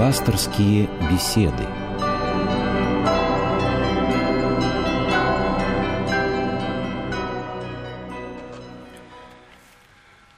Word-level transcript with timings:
Пасторские 0.00 0.88
беседы. 1.10 1.62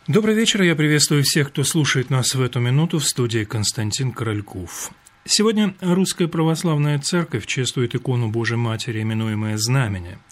Добрый 0.09 0.35
вечер, 0.35 0.63
я 0.63 0.75
приветствую 0.75 1.23
всех, 1.23 1.51
кто 1.51 1.63
слушает 1.63 2.11
нас 2.11 2.35
в 2.35 2.43
эту 2.43 2.59
минуту 2.59 2.99
в 2.99 3.05
студии 3.05 3.45
Константин 3.45 4.11
Корольков. 4.11 4.91
Сегодня 5.25 5.77
Русская 5.81 6.27
Православная 6.27 6.99
Церковь 6.99 7.47
чествует 7.47 7.95
икону 7.95 8.31
Божьей 8.31 8.57
Матери, 8.57 9.01
именуемое 9.01 9.59
Знамение– 9.59 10.19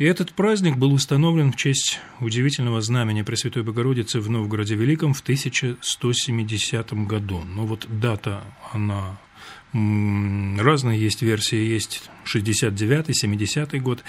и 0.00 0.04
этот 0.06 0.32
праздник 0.32 0.78
был 0.78 0.94
установлен 0.94 1.52
в 1.52 1.56
честь 1.56 2.00
удивительного 2.20 2.80
знамения 2.80 3.22
Пресвятой 3.22 3.62
Богородицы 3.62 4.20
в 4.20 4.30
Новгороде 4.30 4.74
Великом 4.74 5.12
в 5.12 5.20
1170 5.20 6.92
году. 7.06 7.42
Но 7.44 7.66
вот 7.66 7.86
дата, 7.86 8.42
она 8.72 9.18
разные 9.74 10.98
есть 10.98 11.20
версии, 11.20 11.58
есть 11.58 12.08
69-й, 12.24 13.12
70-й 13.12 13.78
год. 13.78 14.02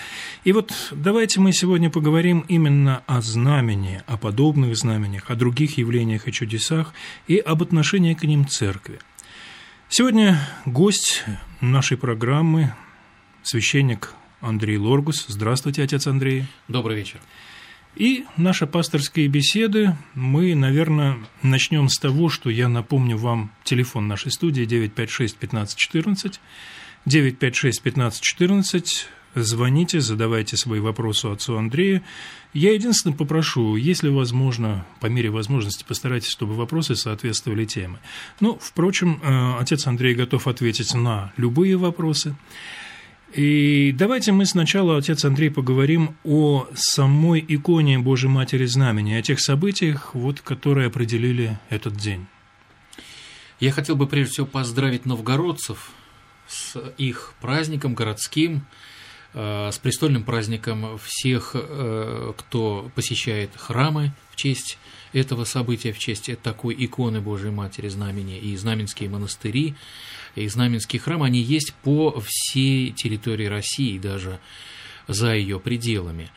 И 0.45 0.53
вот 0.53 0.71
давайте 0.91 1.41
мы 1.41 1.51
сегодня 1.51 1.89
поговорим 1.89 2.45
именно 2.47 3.03
о 3.05 3.19
знамени, 3.19 4.01
о 4.07 4.15
подобных 4.15 4.77
знамениях, 4.77 5.29
о 5.29 5.35
других 5.35 5.77
явлениях 5.77 6.25
и 6.25 6.31
чудесах 6.31 6.93
и 7.27 7.35
об 7.35 7.63
отношении 7.63 8.13
к 8.13 8.23
ним 8.23 8.47
церкви. 8.47 8.99
Сегодня 9.89 10.39
гость 10.65 11.25
нашей 11.59 11.97
программы, 11.97 12.73
священник 13.43 14.13
Андрей 14.41 14.77
Лоргус. 14.77 15.25
Здравствуйте, 15.27 15.83
отец 15.83 16.07
Андрей. 16.07 16.45
Добрый 16.67 16.97
вечер. 16.97 17.19
И 17.95 18.25
наши 18.37 18.67
пасторские 18.67 19.27
беседы, 19.27 19.95
мы, 20.13 20.55
наверное, 20.55 21.17
начнем 21.41 21.89
с 21.89 21.97
того, 21.97 22.29
что 22.29 22.49
я 22.49 22.69
напомню 22.69 23.17
вам 23.17 23.51
телефон 23.63 24.07
нашей 24.07 24.31
студии 24.31 24.65
956 24.65 25.35
1514. 25.37 26.39
956 27.05 27.79
1514. 27.81 29.07
Звоните, 29.33 30.01
задавайте 30.01 30.57
свои 30.57 30.79
вопросы 30.81 31.27
отцу 31.27 31.57
Андрею. 31.57 32.01
Я 32.53 32.73
единственное 32.73 33.15
попрошу, 33.15 33.77
если 33.77 34.09
возможно, 34.09 34.85
по 34.99 35.05
мере 35.05 35.29
возможности, 35.29 35.85
постарайтесь, 35.87 36.29
чтобы 36.29 36.55
вопросы 36.55 36.95
соответствовали 36.95 37.63
теме. 37.63 37.99
Ну, 38.41 38.59
впрочем, 38.61 39.21
э, 39.23 39.53
отец 39.59 39.87
Андрей 39.87 40.15
готов 40.15 40.47
ответить 40.47 40.93
на 40.93 41.31
любые 41.37 41.77
вопросы. 41.77 42.35
И 43.33 43.93
давайте 43.97 44.33
мы 44.33 44.45
сначала, 44.45 44.97
отец 44.97 45.23
Андрей, 45.23 45.49
поговорим 45.49 46.17
о 46.25 46.67
самой 46.73 47.43
иконе 47.47 47.97
Божьей 47.97 48.29
Матери 48.29 48.65
Знамени, 48.65 49.13
о 49.13 49.21
тех 49.21 49.39
событиях, 49.39 50.13
вот, 50.13 50.41
которые 50.41 50.87
определили 50.87 51.57
этот 51.69 51.95
день. 51.95 52.27
Я 53.61 53.71
хотел 53.71 53.95
бы 53.95 54.07
прежде 54.07 54.33
всего 54.33 54.47
поздравить 54.47 55.05
новгородцев 55.05 55.91
с 56.47 56.77
их 56.97 57.33
праздником 57.39 57.93
городским, 57.95 58.65
с 59.33 59.79
престольным 59.79 60.23
праздником 60.23 60.97
всех, 61.03 61.51
э, 61.53 62.33
кто 62.37 62.91
посещает 62.95 63.51
храмы 63.55 64.13
в 64.31 64.35
честь 64.35 64.77
этого 65.13 65.45
события, 65.45 65.93
в 65.93 65.99
честь 65.99 66.29
такой 66.41 66.75
иконы 66.77 67.21
Божьей 67.21 67.51
Матери 67.51 67.87
Знамени 67.87 68.37
и 68.37 68.55
знаменские 68.57 69.09
монастыри– 69.09 69.75
и 70.35 70.47
Знаменский 70.47 70.99
храм, 70.99 71.23
они 71.23 71.39
есть 71.41 71.73
по 71.83 72.21
всей 72.25 72.91
территории 72.91 73.45
России, 73.45 73.97
даже 73.97 74.39
за 75.07 75.33
ее 75.33 75.59
пределами. 75.59 76.29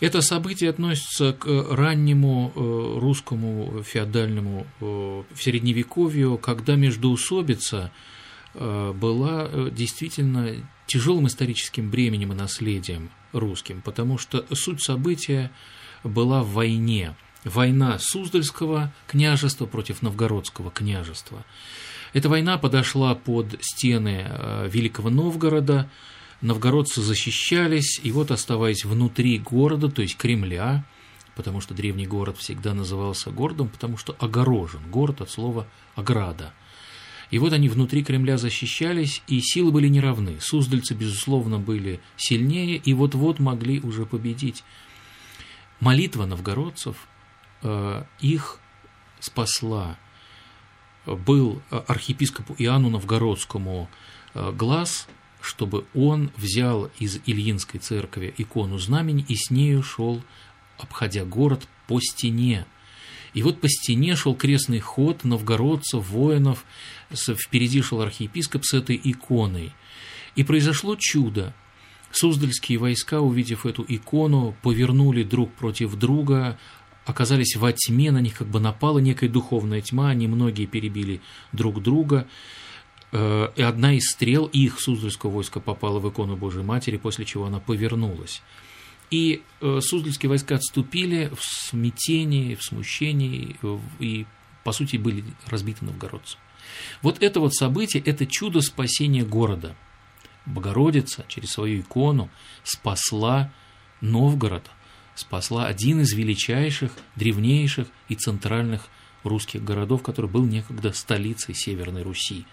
Это 0.00 0.20
событие 0.20 0.70
относится 0.70 1.32
к 1.32 1.46
раннему 1.46 2.52
э, 2.54 2.98
русскому 2.98 3.82
феодальному 3.82 4.66
э, 4.80 4.84
в 4.84 5.42
средневековью, 5.42 6.36
когда 6.36 6.74
междоусобица 6.74 7.92
э, 8.54 8.92
была 8.92 9.48
действительно 9.70 10.56
тяжелым 10.86 11.26
историческим 11.26 11.90
бременем 11.90 12.32
и 12.32 12.36
наследием 12.36 13.10
русским, 13.32 13.82
потому 13.82 14.18
что 14.18 14.44
суть 14.52 14.82
события 14.82 15.50
была 16.02 16.42
в 16.42 16.52
войне. 16.52 17.14
Война 17.44 17.98
Суздальского 17.98 18.92
княжества 19.06 19.66
против 19.66 20.02
Новгородского 20.02 20.70
княжества. 20.70 21.44
Эта 22.14 22.28
война 22.28 22.58
подошла 22.58 23.14
под 23.14 23.58
стены 23.60 24.24
э, 24.26 24.68
Великого 24.70 25.10
Новгорода, 25.10 25.90
новгородцы 26.40 27.02
защищались, 27.02 28.00
и 28.02 28.12
вот 28.12 28.30
оставаясь 28.30 28.84
внутри 28.84 29.38
города, 29.38 29.90
то 29.90 30.00
есть 30.00 30.16
Кремля, 30.16 30.84
потому 31.34 31.60
что 31.60 31.74
древний 31.74 32.06
город 32.06 32.38
всегда 32.38 32.72
назывался 32.72 33.30
городом, 33.30 33.68
потому 33.68 33.96
что 33.96 34.16
огорожен, 34.20 34.80
город 34.90 35.20
от 35.20 35.30
слова 35.30 35.66
«ограда». 35.96 36.52
И 37.30 37.38
вот 37.38 37.52
они 37.52 37.68
внутри 37.68 38.04
Кремля 38.04 38.38
защищались, 38.38 39.22
и 39.26 39.40
силы 39.40 39.72
были 39.72 39.88
неравны. 39.88 40.36
Суздальцы, 40.40 40.94
безусловно, 40.94 41.58
были 41.58 42.00
сильнее, 42.16 42.76
и 42.76 42.94
вот-вот 42.94 43.38
могли 43.38 43.80
уже 43.80 44.06
победить. 44.06 44.64
Молитва 45.80 46.26
новгородцев 46.26 46.96
э, 47.62 48.04
их 48.20 48.60
спасла 49.20 49.98
был 51.06 51.62
э, 51.70 51.82
архиепископу 51.86 52.54
Иоанну 52.58 52.90
Новгородскому 52.90 53.88
э, 54.34 54.52
глаз, 54.52 55.08
чтобы 55.40 55.84
он 55.94 56.30
взял 56.36 56.90
из 56.98 57.20
Ильинской 57.26 57.80
церкви 57.80 58.32
икону 58.38 58.78
знамени 58.78 59.24
и 59.28 59.36
с 59.36 59.50
нею 59.50 59.82
шел, 59.82 60.22
обходя 60.78 61.24
город 61.24 61.68
по 61.86 62.00
стене. 62.00 62.66
И 63.34 63.42
вот 63.42 63.60
по 63.60 63.68
стене 63.68 64.16
шел 64.16 64.34
крестный 64.34 64.80
ход 64.80 65.24
новгородцев, 65.24 66.08
воинов, 66.08 66.64
впереди 67.14 67.82
шел 67.82 68.00
архиепископ 68.00 68.64
с 68.64 68.74
этой 68.74 69.00
иконой. 69.02 69.72
И 70.36 70.44
произошло 70.44 70.96
чудо. 70.98 71.54
Суздальские 72.10 72.78
войска, 72.78 73.20
увидев 73.20 73.66
эту 73.66 73.84
икону, 73.86 74.56
повернули 74.62 75.24
друг 75.24 75.52
против 75.52 75.96
друга, 75.96 76.58
оказались 77.04 77.56
во 77.56 77.72
тьме, 77.72 78.12
на 78.12 78.20
них 78.20 78.34
как 78.34 78.48
бы 78.48 78.60
напала 78.60 78.98
некая 78.98 79.28
духовная 79.28 79.80
тьма, 79.80 80.10
они 80.10 80.28
многие 80.28 80.66
перебили 80.66 81.20
друг 81.52 81.82
друга, 81.82 82.26
э, 83.12 83.48
и 83.56 83.62
одна 83.62 83.94
из 83.94 84.04
стрел 84.10 84.46
их 84.46 84.80
Суздальского 84.80 85.30
войска 85.30 85.60
попала 85.60 85.98
в 85.98 86.08
икону 86.08 86.36
Божией 86.36 86.64
Матери, 86.64 86.96
после 86.96 87.24
чего 87.24 87.46
она 87.46 87.58
повернулась. 87.58 88.42
И 89.10 89.42
э, 89.60 89.80
Суздальские 89.80 90.30
войска 90.30 90.56
отступили 90.56 91.30
в 91.36 91.44
смятении, 91.44 92.54
в 92.54 92.62
смущении, 92.62 93.56
и, 93.98 94.26
по 94.62 94.72
сути, 94.72 94.96
были 94.96 95.24
разбиты 95.46 95.84
новгородцы. 95.84 96.38
Вот 97.02 97.22
это 97.22 97.40
вот 97.40 97.54
событие, 97.54 98.02
это 98.02 98.26
чудо 98.26 98.60
спасения 98.60 99.24
города. 99.24 99.76
Богородица 100.46 101.24
через 101.28 101.50
свою 101.50 101.80
икону 101.80 102.30
спасла 102.62 103.52
Новгород– 104.00 104.70
спасла 105.14 105.66
один 105.66 106.00
из 106.00 106.12
величайших, 106.12 106.92
древнейших 107.16 107.88
и 108.08 108.14
центральных 108.14 108.88
русских 109.22 109.64
городов, 109.64 110.02
который 110.02 110.30
был 110.30 110.44
некогда 110.44 110.92
столицей 110.92 111.54
Северной 111.54 112.02
Руси. 112.02 112.46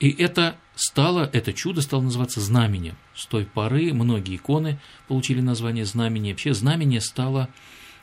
И 0.00 0.10
это 0.10 0.56
стало, 0.76 1.28
это 1.32 1.52
чудо 1.52 1.80
стало 1.80 2.02
называться 2.02 2.40
знаменем. 2.40 2.96
С 3.16 3.26
той 3.26 3.46
поры 3.46 3.92
многие 3.92 4.36
иконы 4.36 4.78
получили 5.08 5.40
название 5.40 5.84
знамения. 5.84 6.32
Вообще 6.32 6.54
знамение 6.54 7.00
стало 7.00 7.48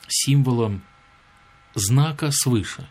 символом 0.07 0.83
знака 1.73 2.31
свыше. 2.31 2.89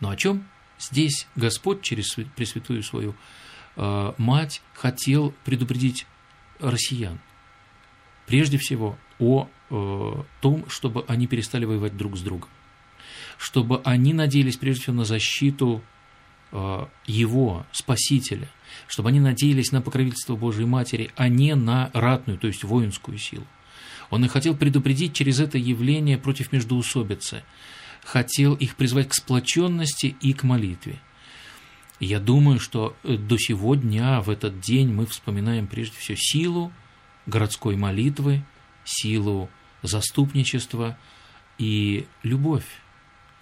Но 0.00 0.10
о 0.10 0.16
чем 0.16 0.48
здесь 0.78 1.26
Господь 1.36 1.82
через 1.82 2.16
Пресвятую 2.36 2.82
свою 2.82 3.14
э, 3.76 4.12
Мать 4.18 4.62
хотел 4.74 5.34
предупредить 5.44 6.06
россиян? 6.60 7.20
Прежде 8.26 8.58
всего 8.58 8.98
о 9.18 9.48
Э, 9.70 10.22
том, 10.40 10.68
чтобы 10.68 11.04
они 11.08 11.26
перестали 11.26 11.64
воевать 11.64 11.96
друг 11.96 12.18
с 12.18 12.20
другом, 12.20 12.48
чтобы 13.38 13.80
они 13.84 14.12
надеялись 14.12 14.56
прежде 14.56 14.82
всего 14.82 14.96
на 14.96 15.04
защиту 15.04 15.82
э, 16.52 16.86
его, 17.06 17.66
Спасителя, 17.72 18.48
чтобы 18.86 19.08
они 19.08 19.20
надеялись 19.20 19.72
на 19.72 19.80
покровительство 19.80 20.36
Божьей 20.36 20.66
Матери, 20.66 21.10
а 21.16 21.28
не 21.28 21.54
на 21.54 21.90
ратную, 21.92 22.38
то 22.38 22.46
есть 22.46 22.62
воинскую 22.62 23.16
силу. 23.18 23.46
Он 24.10 24.24
и 24.24 24.28
хотел 24.28 24.54
предупредить 24.54 25.14
через 25.14 25.40
это 25.40 25.56
явление 25.56 26.18
против 26.18 26.52
междоусобицы, 26.52 27.42
хотел 28.04 28.54
их 28.54 28.76
призвать 28.76 29.08
к 29.08 29.14
сплоченности 29.14 30.16
и 30.20 30.32
к 30.32 30.42
молитве. 30.42 31.00
Я 32.00 32.20
думаю, 32.20 32.60
что 32.60 32.96
э, 33.02 33.16
до 33.16 33.38
сего 33.38 33.74
дня, 33.74 34.20
в 34.20 34.30
этот 34.30 34.60
день, 34.60 34.92
мы 34.92 35.06
вспоминаем 35.06 35.66
прежде 35.66 35.96
всего 35.96 36.16
силу 36.20 36.72
городской 37.26 37.76
молитвы, 37.76 38.44
силу 38.84 39.48
заступничество 39.82 40.98
и 41.58 42.06
любовь. 42.22 42.66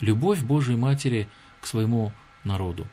Любовь 0.01 0.43
Божией 0.43 0.77
Матери 0.77 1.29
к 1.61 1.67
своему 1.67 2.13
народу. 2.45 2.87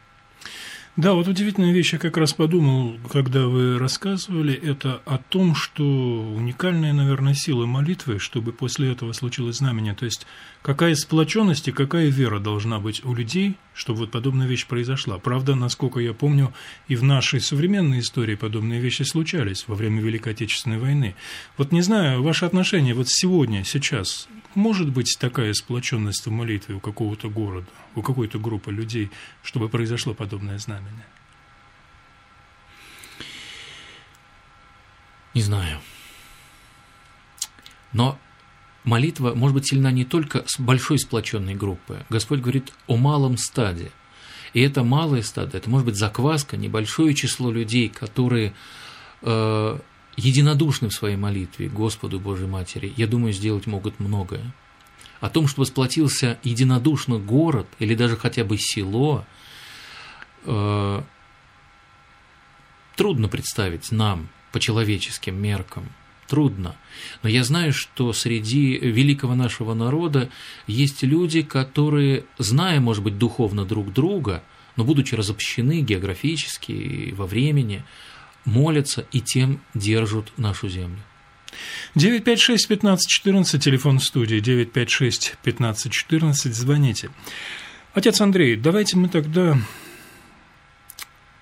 Да, 1.00 1.14
вот 1.14 1.30
удивительная 1.30 1.72
вещь, 1.72 1.94
я 1.94 1.98
как 1.98 2.18
раз 2.18 2.34
подумал, 2.34 2.98
когда 3.10 3.48
вы 3.48 3.80
рассказывали, 3.80 4.54
это 4.54 5.02
о 5.06 5.18
том, 5.18 5.56
что 5.56 5.82
уникальная, 5.82 6.92
наверное, 6.92 7.34
сила 7.34 7.66
молитвы, 7.66 8.20
чтобы 8.20 8.52
после 8.52 8.92
этого 8.92 9.14
случилось 9.14 9.60
знамение. 9.60 9.96
То 9.96 10.04
есть, 10.04 10.28
какая 10.62 10.96
сплоченность 10.96 11.70
и 11.70 11.72
какая 11.72 12.08
вера 12.08 12.40
должна 12.40 12.82
быть 12.82 13.06
у 13.06 13.14
людей, 13.14 13.56
чтобы 13.74 14.00
вот 14.00 14.12
подобная 14.12 14.46
вещь 14.46 14.68
произошла. 14.68 15.20
Правда, 15.20 15.56
насколько 15.56 16.02
я 16.02 16.12
помню, 16.14 16.54
и 16.90 16.98
в 16.98 17.04
нашей 17.04 17.40
современной 17.40 18.02
истории 18.02 18.36
подобные 18.36 18.82
вещи 18.82 19.04
случались 19.04 19.70
во 19.70 19.76
время 19.76 20.02
Великой 20.02 20.34
Отечественной 20.34 20.80
войны. 20.80 21.16
Вот 21.56 21.72
не 21.72 21.82
знаю, 21.82 22.22
ваше 22.22 22.44
отношение 22.44 22.94
вот 22.94 23.08
сегодня, 23.08 23.64
сейчас, 23.64 24.28
может 24.56 24.90
быть 24.90 25.18
такая 25.20 25.54
сплоченность 25.54 26.26
в 26.26 26.32
молитве 26.32 26.76
у 26.76 26.80
какого-то 26.80 27.30
города, 27.30 27.68
у 27.96 28.02
какой-то 28.02 28.40
группы 28.40 28.72
людей, 28.72 29.10
чтобы 29.44 29.70
произошло 29.70 30.14
подобное 30.14 30.58
знамение? 30.58 31.06
Не 35.34 35.42
знаю. 35.42 35.80
Но 37.94 38.18
молитва 38.84 39.34
может 39.36 39.56
быть 39.56 39.70
сильна 39.70 39.92
не 39.92 40.06
только 40.06 40.44
с 40.48 40.60
большой 40.60 41.00
сплоченной 41.00 41.56
группы. 41.56 42.06
Господь 42.10 42.40
говорит 42.40 42.74
о 42.88 42.98
малом 42.98 43.38
стаде. 43.38 43.92
И 44.54 44.62
это 44.62 44.84
малое 44.84 45.22
стадо, 45.22 45.58
это 45.58 45.70
может 45.70 45.86
быть 45.86 45.96
закваска, 45.96 46.58
небольшое 46.58 47.14
число 47.14 47.52
людей, 47.52 47.88
которые 47.88 48.54
э, 49.22 49.80
единодушны 50.20 50.90
в 50.90 50.94
своей 50.94 51.16
молитве 51.16 51.70
Господу 51.70 52.20
Божьей 52.20 52.48
Матери. 52.48 52.94
Я 52.98 53.08
думаю, 53.08 53.34
сделать 53.34 53.68
могут 53.68 54.00
многое. 54.00 54.54
О 55.20 55.30
том, 55.30 55.48
чтобы 55.48 55.66
сплотился 55.66 56.38
единодушно 56.44 57.18
город 57.18 57.68
или 57.80 57.96
даже 57.96 58.16
хотя 58.16 58.44
бы 58.44 58.58
село, 58.58 59.26
э, 60.46 61.02
трудно 62.96 63.28
представить 63.28 63.92
нам 63.92 64.30
по 64.52 64.60
человеческим 64.60 65.42
меркам– 65.42 65.86
трудно. 66.30 66.76
Но 67.24 67.30
я 67.30 67.44
знаю, 67.44 67.74
что 67.74 68.14
среди 68.14 68.78
великого 68.78 69.36
нашего 69.36 69.74
народа 69.74 70.30
есть 70.68 71.04
люди, 71.04 71.42
которые, 71.42 72.24
зная, 72.38 72.80
может 72.80 73.04
быть, 73.04 73.18
духовно 73.18 73.66
друг 73.66 73.92
друга, 73.92 74.44
но 74.78 74.86
будучи 74.86 75.16
разобщены 75.16 75.82
географически 75.82 77.14
во 77.18 77.26
времени, 77.26 77.84
молятся 78.46 79.06
и 79.12 79.22
тем 79.22 79.62
держат 79.74 80.32
нашу 80.38 80.70
землю. 80.70 81.00
956-1514, 81.96 83.60
телефон 83.60 84.00
студии, 84.00 84.40
956-1514, 84.42 86.52
звоните. 86.52 87.10
Отец 87.94 88.22
Андрей, 88.22 88.56
давайте 88.56 88.98
мы 88.98 89.10
тогда 89.10 89.58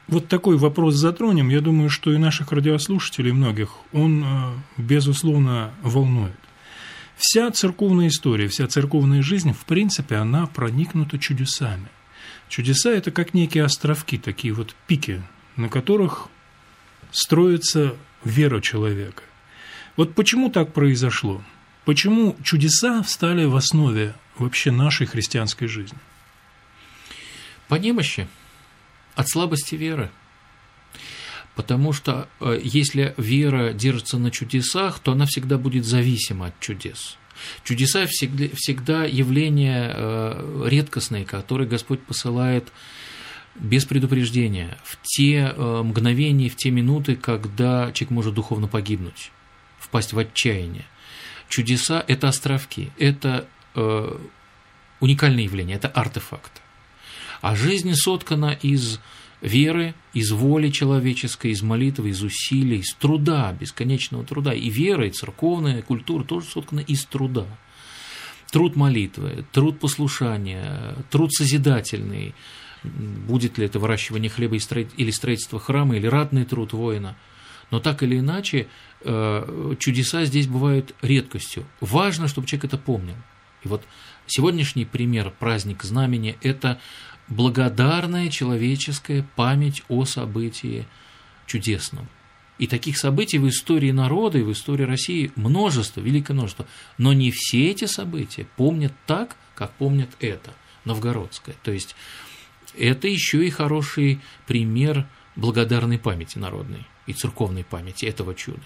вот 0.07 0.29
такой 0.29 0.57
вопрос 0.57 0.95
затронем, 0.95 1.49
я 1.49 1.59
думаю, 1.59 1.89
что 1.89 2.13
и 2.13 2.17
наших 2.17 2.53
радиослушателей 2.53 3.33
многих, 3.33 3.71
он, 3.91 4.23
э, 4.23 4.53
безусловно, 4.77 5.73
волнует. 5.83 6.37
Вся 7.17 7.51
церковная 7.51 8.07
история, 8.07 8.47
вся 8.47 8.67
церковная 8.67 9.21
жизнь, 9.21 9.51
в 9.51 9.65
принципе, 9.65 10.15
она 10.15 10.45
проникнута 10.45 11.19
чудесами. 11.19 11.89
Чудеса– 12.47 12.91
это 12.91 13.11
как 13.11 13.33
некие 13.33 13.65
островки, 13.65 14.17
такие 14.17 14.53
вот 14.53 14.75
пики, 14.87 15.21
на 15.57 15.67
которых 15.67 16.29
строится 17.17 17.95
вера 18.23 18.61
человека. 18.61 19.23
Вот 19.95 20.13
почему 20.13 20.49
так 20.49 20.73
произошло? 20.73 21.43
Почему 21.85 22.35
чудеса 22.43 23.01
встали 23.01 23.45
в 23.45 23.55
основе 23.55 24.13
вообще 24.37 24.71
нашей 24.71 25.07
христианской 25.07 25.67
жизни? 25.67 25.97
По 27.67 27.75
немощи 27.75 28.27
от 29.15 29.27
слабости 29.27 29.75
веры. 29.75 30.11
Потому 31.55 31.91
что 31.91 32.29
э, 32.39 32.59
если 32.63 33.15
вера 33.17 33.73
держится 33.73 34.19
на 34.19 34.29
чудесах, 34.29 34.99
то 34.99 35.13
она 35.13 35.25
всегда 35.25 35.57
будет 35.57 35.85
зависима 35.85 36.47
от 36.47 36.59
чудес. 36.59 37.17
Чудеса 37.63 38.05
всегда, 38.07 38.45
всегда 38.55 39.05
явления 39.05 39.91
э, 39.91 40.67
редкостные, 40.67 41.25
которые 41.25 41.67
Господь 41.67 42.01
посылает 42.01 42.71
без 43.59 43.85
предупреждения, 43.85 44.77
в 44.83 44.97
те 45.03 45.53
э, 45.55 45.81
мгновения, 45.83 46.49
в 46.49 46.55
те 46.55 46.71
минуты, 46.71 47.15
когда 47.15 47.91
человек 47.91 48.11
может 48.11 48.33
духовно 48.33 48.67
погибнуть, 48.67 49.31
впасть 49.79 50.13
в 50.13 50.19
отчаяние. 50.19 50.85
Чудеса– 51.49 52.03
это 52.07 52.27
островки, 52.27 52.91
это 52.97 53.47
уникальное 54.99 55.43
явление, 55.43 55.77
это 55.77 55.87
артефакт. 55.87 56.61
А 57.41 57.55
жизнь 57.55 57.93
соткана 57.93 58.57
из 58.61 58.99
веры, 59.41 59.93
из 60.13 60.31
воли 60.31 60.69
человеческой, 60.69 61.51
из 61.51 61.61
молитвы, 61.61 62.09
из 62.09 62.23
усилий, 62.23 62.79
из 62.79 62.93
труда, 62.95 63.55
бесконечного 63.59 64.23
труда. 64.25 64.53
И 64.53 64.69
вера, 64.69 65.07
и 65.07 65.11
церковная 65.11 65.81
культура 65.81 66.23
тоже 66.23 66.47
соткана 66.47 66.79
из 66.79 67.05
труда. 67.05 67.45
Труд 68.51 68.75
молитвы, 68.75 69.45
труд 69.51 69.79
послушания, 69.79 70.95
труд 71.11 71.33
созидательный, 71.33 72.33
будет 72.83 73.57
ли 73.57 73.65
это 73.65 73.79
выращивание 73.79 74.29
хлеба 74.29 74.55
или 74.55 75.11
строительство 75.11 75.59
храма, 75.59 75.95
или 75.97 76.07
ратный 76.07 76.45
труд 76.45 76.73
воина. 76.73 77.15
Но 77.71 77.79
так 77.79 78.03
или 78.03 78.19
иначе, 78.19 78.67
э, 79.01 79.75
чудеса 79.79 80.25
здесь 80.25 80.47
бывают 80.47 80.95
редкостью. 81.01 81.65
Важно, 81.81 82.27
чтобы 82.27 82.47
человек 82.47 82.65
это 82.65 82.77
помнил. 82.77 83.15
И 83.63 83.67
вот 83.67 83.83
сегодняшний 84.25 84.85
пример, 84.85 85.33
праздник 85.37 85.83
знамени, 85.83 86.37
это 86.41 86.79
благодарная 87.27 88.29
человеческая 88.29 89.27
память 89.35 89.83
о 89.89 90.05
событии 90.05 90.87
чудесном. 91.45 92.07
И 92.57 92.65
таких 92.65 92.97
событий 92.97 93.37
в 93.37 93.47
истории 93.47 93.91
народа 93.91 94.39
и 94.39 94.43
в 94.43 94.51
истории 94.51 94.83
России 94.83 95.31
множество, 95.35 96.01
великое 96.01 96.33
множество. 96.33 96.65
Но 96.97 97.13
не 97.13 97.31
все 97.31 97.69
эти 97.69 97.85
события 97.85 98.47
помнят 98.55 98.93
так, 99.05 99.35
как 99.53 99.71
помнят 99.73 100.09
это, 100.19 100.53
новгородское. 100.85 101.55
То 101.63 101.71
есть 101.71 101.95
это 102.79 103.07
еще 103.07 103.45
и 103.45 103.49
хороший 103.49 104.21
пример 104.45 105.07
благодарной 105.35 105.99
памяти 105.99 106.37
народной 106.37 106.85
и 107.05 107.13
церковной 107.13 107.63
памяти 107.63 108.05
этого 108.05 108.35
чуда. 108.35 108.61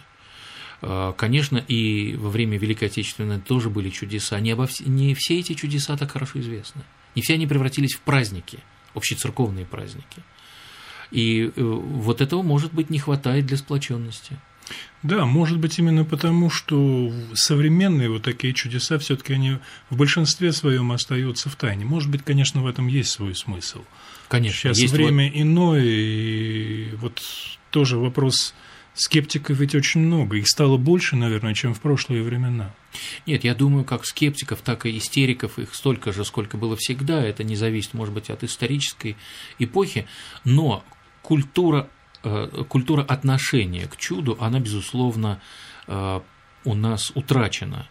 А, 0.81 1.13
конечно, 1.13 1.57
и 1.57 2.15
во 2.15 2.29
время 2.29 2.57
Великой 2.57 2.85
Отечественной 2.85 3.39
тоже 3.39 3.69
были 3.69 3.89
чудеса. 3.89 4.39
Не, 4.39 4.51
обо 4.51 4.67
вс... 4.67 4.81
не 4.81 5.13
все 5.13 5.39
эти 5.39 5.53
чудеса 5.53 5.95
так 5.97 6.11
хорошо 6.11 6.39
известны. 6.39 6.81
Не 7.15 7.21
все 7.21 7.35
они 7.35 7.45
превратились 7.45 7.93
в 7.93 8.01
праздники, 8.01 8.59
общецерковные 8.93 9.65
праздники. 9.65 10.23
И 11.11 11.51
э, 11.55 11.61
вот 11.61 12.21
этого, 12.21 12.41
может 12.41 12.73
быть, 12.73 12.89
не 12.89 12.99
хватает 12.99 13.45
для 13.45 13.57
сплоченности. 13.57 14.39
Да, 15.03 15.25
может 15.25 15.57
быть 15.57 15.79
именно 15.79 16.05
потому, 16.05 16.49
что 16.49 17.11
современные 17.33 18.09
вот 18.09 18.23
такие 18.23 18.53
чудеса 18.53 18.99
все-таки 18.99 19.33
они 19.33 19.57
в 19.89 19.97
большинстве 19.97 20.51
своем 20.51 20.91
остаются 20.91 21.49
в 21.49 21.55
тайне. 21.55 21.85
Может 21.85 22.09
быть, 22.09 22.23
конечно, 22.23 22.61
в 22.61 22.67
этом 22.67 22.87
есть 22.87 23.11
свой 23.11 23.35
смысл. 23.35 23.81
Конечно. 24.27 24.73
Сейчас 24.73 24.91
время 24.91 25.29
вот... 25.29 25.39
иное, 25.39 25.83
и 25.83 26.89
вот 26.95 27.21
тоже 27.71 27.97
вопрос 27.97 28.53
Скептиков 28.93 29.57
ведь 29.57 29.73
очень 29.73 30.01
много, 30.01 30.35
их 30.37 30.47
стало 30.47 30.77
больше, 30.77 31.15
наверное, 31.15 31.53
чем 31.53 31.73
в 31.73 31.79
прошлые 31.79 32.23
времена. 32.23 32.75
Нет, 33.25 33.45
я 33.45 33.55
думаю, 33.55 33.85
как 33.85 34.05
скептиков, 34.05 34.61
так 34.61 34.85
и 34.85 34.97
истериков, 34.97 35.57
их 35.59 35.73
столько 35.73 36.11
же, 36.11 36.25
сколько 36.25 36.57
было 36.57 36.75
всегда. 36.75 37.23
Это 37.23 37.45
не 37.45 37.55
зависит, 37.55 37.93
может 37.93 38.13
быть, 38.13 38.29
от 38.29 38.43
исторической 38.43 39.15
эпохи, 39.59 40.07
но 40.43 40.83
культура, 41.21 41.89
культура 42.67 43.03
отношения 43.03 43.87
к 43.87 43.97
чуду, 43.97 44.37
она, 44.39 44.59
безусловно, 44.59 45.41
э, 45.87 46.21
у 46.63 46.75
нас 46.75 47.11
утрачена. 47.15 47.87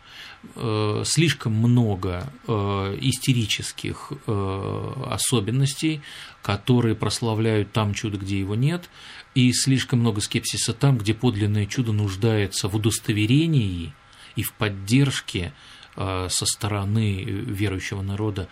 Э, 0.54 1.02
слишком 1.04 1.52
много 1.52 2.32
истерических 2.46 4.12
особенностей, 4.26 6.00
которые 6.42 6.94
прославляют 6.94 7.72
там 7.72 7.94
чудо, 7.94 8.18
где 8.18 8.38
его 8.38 8.54
нет, 8.54 8.88
и 9.34 9.52
слишком 9.52 10.00
много 10.00 10.20
скепсиса 10.20 10.72
там, 10.72 10.99
где 10.99 11.14
подлинное 11.14 11.66
чудо 11.66 11.92
нуждается 11.92 12.68
в 12.68 12.76
удостоверении 12.76 13.92
и 14.37 14.42
в 14.42 14.52
поддержке 14.54 15.52
э, 15.96 16.28
со 16.30 16.46
стороны 16.46 17.22
верующего 17.22 18.02
народа. 18.02 18.49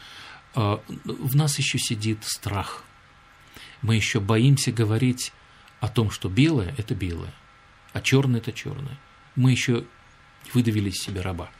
Э, 0.54 0.78
в 1.04 1.36
нас 1.36 1.58
еще 1.58 1.78
сидит 1.78 2.18
страх. 2.22 2.84
Мы 3.82 3.96
еще 3.96 4.20
боимся 4.20 4.72
говорить 4.72 5.32
о 5.80 5.88
том, 5.88 6.10
что 6.10 6.28
белое– 6.28 6.74
это 6.78 6.94
белое, 6.94 7.32
а 7.92 8.00
черное– 8.00 8.40
это 8.42 8.52
черное. 8.52 8.98
Мы 9.36 9.52
еще 9.52 9.84
выдавили 10.54 10.90
из 10.90 10.96
себя 10.96 11.22
раба. 11.22 11.50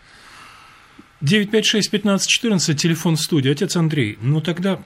956-1514, 1.22 2.75
телефон 2.75 3.16
студии. 3.16 3.50
Отец 3.50 3.76
Андрей, 3.76 4.18
ну 4.20 4.40
тогда 4.40 4.82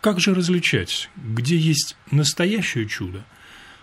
как 0.00 0.20
же 0.20 0.34
различать, 0.34 1.10
где 1.16 1.56
есть 1.56 1.96
настоящее 2.10 2.86
чудо, 2.86 3.24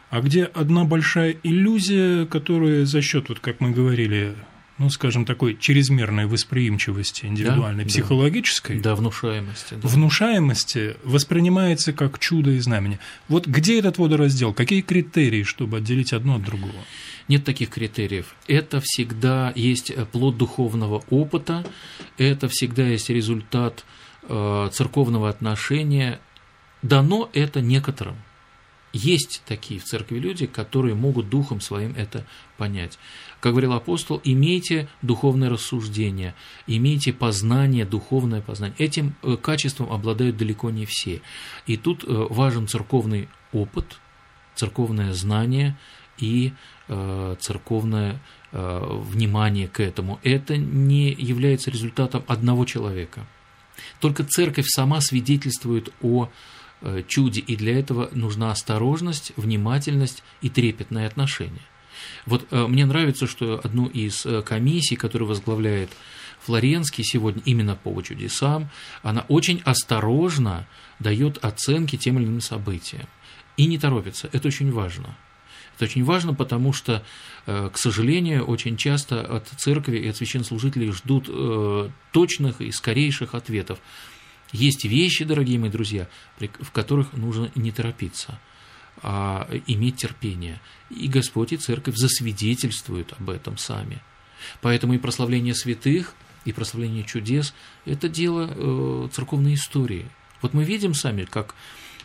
а 0.09 0.21
где 0.21 0.45
одна 0.45 0.85
большая 0.85 1.35
иллюзия, 1.43 2.25
которая 2.25 2.85
за 2.85 3.01
счет, 3.01 3.29
вот 3.29 3.39
как 3.39 3.59
мы 3.59 3.71
говорили, 3.71 4.35
ну, 4.83 4.89
скажем, 4.89 5.25
такой 5.25 5.55
чрезмерной 5.57 6.25
восприимчивости 6.25 7.25
индивидуальной, 7.25 7.85
да, 7.85 7.89
психологической, 7.89 8.79
да, 8.81 8.95
внушаемости, 8.95 9.75
да. 9.75 9.87
внушаемости 9.87 10.97
воспринимается 11.05 11.93
как 11.93 12.19
чудо 12.19 12.51
и 12.51 12.59
знамение. 12.59 12.99
Вот 13.29 13.47
где 13.47 13.79
этот 13.79 13.97
водораздел? 13.97 14.53
Какие 14.53 14.81
критерии, 14.81 15.43
чтобы 15.43 15.77
отделить 15.77 16.11
одно 16.11 16.35
от 16.35 16.43
другого? 16.43 16.75
Нет 17.29 17.45
таких 17.45 17.69
критериев. 17.69 18.35
Это 18.45 18.81
всегда 18.83 19.53
есть 19.55 19.95
плод 20.11 20.37
духовного 20.37 21.01
опыта, 21.09 21.65
это 22.17 22.49
всегда 22.49 22.85
есть 22.85 23.09
результат 23.09 23.85
э, 24.23 24.69
церковного 24.73 25.29
отношения. 25.29 26.19
Дано 26.81 27.29
это 27.31 27.61
некоторым. 27.61 28.17
Есть 28.91 29.41
такие 29.45 29.79
в 29.79 29.85
церкви 29.85 30.19
люди, 30.19 30.45
которые 30.45 30.93
могут 30.93 31.29
духом 31.29 31.61
своим 31.61 31.95
это 31.95 32.25
понять. 32.57 32.99
Как 33.43 33.51
говорил 33.51 33.73
апостол, 33.73 34.21
имейте 34.23 34.87
духовное 35.01 35.49
рассуждение, 35.49 36.33
имейте 36.65 37.11
познание, 37.11 37.83
духовное 37.83 38.39
познание. 38.39 38.73
Этим 38.77 39.17
э, 39.21 39.35
качеством 39.35 39.91
обладают 39.91 40.37
далеко 40.37 40.69
не 40.69 40.85
все. 40.85 41.21
И 41.67 41.75
тут 41.75 42.05
э, 42.05 42.27
важен 42.29 42.69
церковный 42.69 43.27
опыт, 43.51 43.99
церковное 44.55 45.11
знание 45.11 45.77
и 46.17 46.53
э, 46.87 47.35
церковное 47.41 48.21
внимание 48.53 49.67
к 49.67 49.79
этому. 49.79 50.19
Это 50.21 50.55
не 50.55 51.11
является 51.11 51.71
результатом 51.71 52.23
одного 52.27 52.65
человека. 52.65 53.25
Только 53.99 54.23
церковь 54.23 54.67
сама 54.67 55.01
свидетельствует 55.01 55.91
о 56.03 56.29
чуде, 57.07 57.41
и 57.41 57.55
для 57.55 57.79
этого 57.79 58.09
нужна 58.13 58.51
осторожность, 58.51 59.33
внимательность 59.37 60.23
и 60.41 60.51
трепетное 60.51 61.07
отношение. 61.07 61.63
Вот 62.25 62.47
э, 62.51 62.67
мне 62.67 62.85
нравится, 62.85 63.27
что 63.27 63.59
одну 63.63 63.87
из 63.87 64.25
э, 64.25 64.41
комиссий, 64.41 64.95
которую 64.95 65.29
возглавляет 65.29 65.89
Флоренский 66.41 67.03
сегодня 67.03 67.41
именно 67.45 67.75
по 67.75 68.01
чудесам, 68.01 68.69
она 69.01 69.25
очень 69.27 69.61
осторожно 69.65 70.67
дает 70.99 71.43
оценки 71.43 71.95
тем 71.95 72.19
или 72.19 72.25
иным 72.25 72.41
событиям 72.41 73.07
и 73.57 73.65
не 73.65 73.77
торопится. 73.77 74.29
Это 74.31 74.47
очень 74.47 74.71
важно. 74.71 75.17
Это 75.75 75.85
очень 75.85 76.03
важно, 76.03 76.33
потому 76.33 76.73
что, 76.73 77.03
э, 77.45 77.69
к 77.73 77.77
сожалению, 77.77 78.45
очень 78.45 78.77
часто 78.77 79.21
от 79.21 79.47
церкви 79.57 79.97
и 79.97 80.07
от 80.07 80.17
священнослужителей 80.17 80.91
ждут 80.91 81.29
точных 82.11 82.61
и 82.61 82.71
скорейших 82.71 83.35
ответов. 83.35 83.79
Есть 84.51 84.85
вещи, 84.85 85.25
дорогие 85.25 85.57
мои 85.57 85.69
друзья, 85.69 86.07
в 86.37 86.71
которых 86.71 87.13
нужно 87.13 87.51
не 87.55 87.71
торопиться– 87.71 88.39
а, 89.01 89.49
иметь 89.67 89.97
терпение. 89.97 90.61
И 90.89 91.07
Господь 91.07 91.53
и 91.53 91.57
Церковь 91.57 91.95
засвидетельствуют 91.95 93.13
об 93.19 93.29
этом 93.29 93.57
сами. 93.57 94.01
Поэтому 94.61 94.93
и 94.93 94.97
прославление 94.97 95.55
святых, 95.55 96.15
и 96.45 96.51
прославление 96.51 97.03
чудес– 97.03 97.53
это 97.85 98.09
дело 98.09 98.49
э, 98.49 99.09
церковной 99.13 99.53
истории. 99.53 100.05
Вот 100.41 100.53
мы 100.53 100.65
видим 100.65 100.93
сами, 100.93 101.23
как 101.23 101.55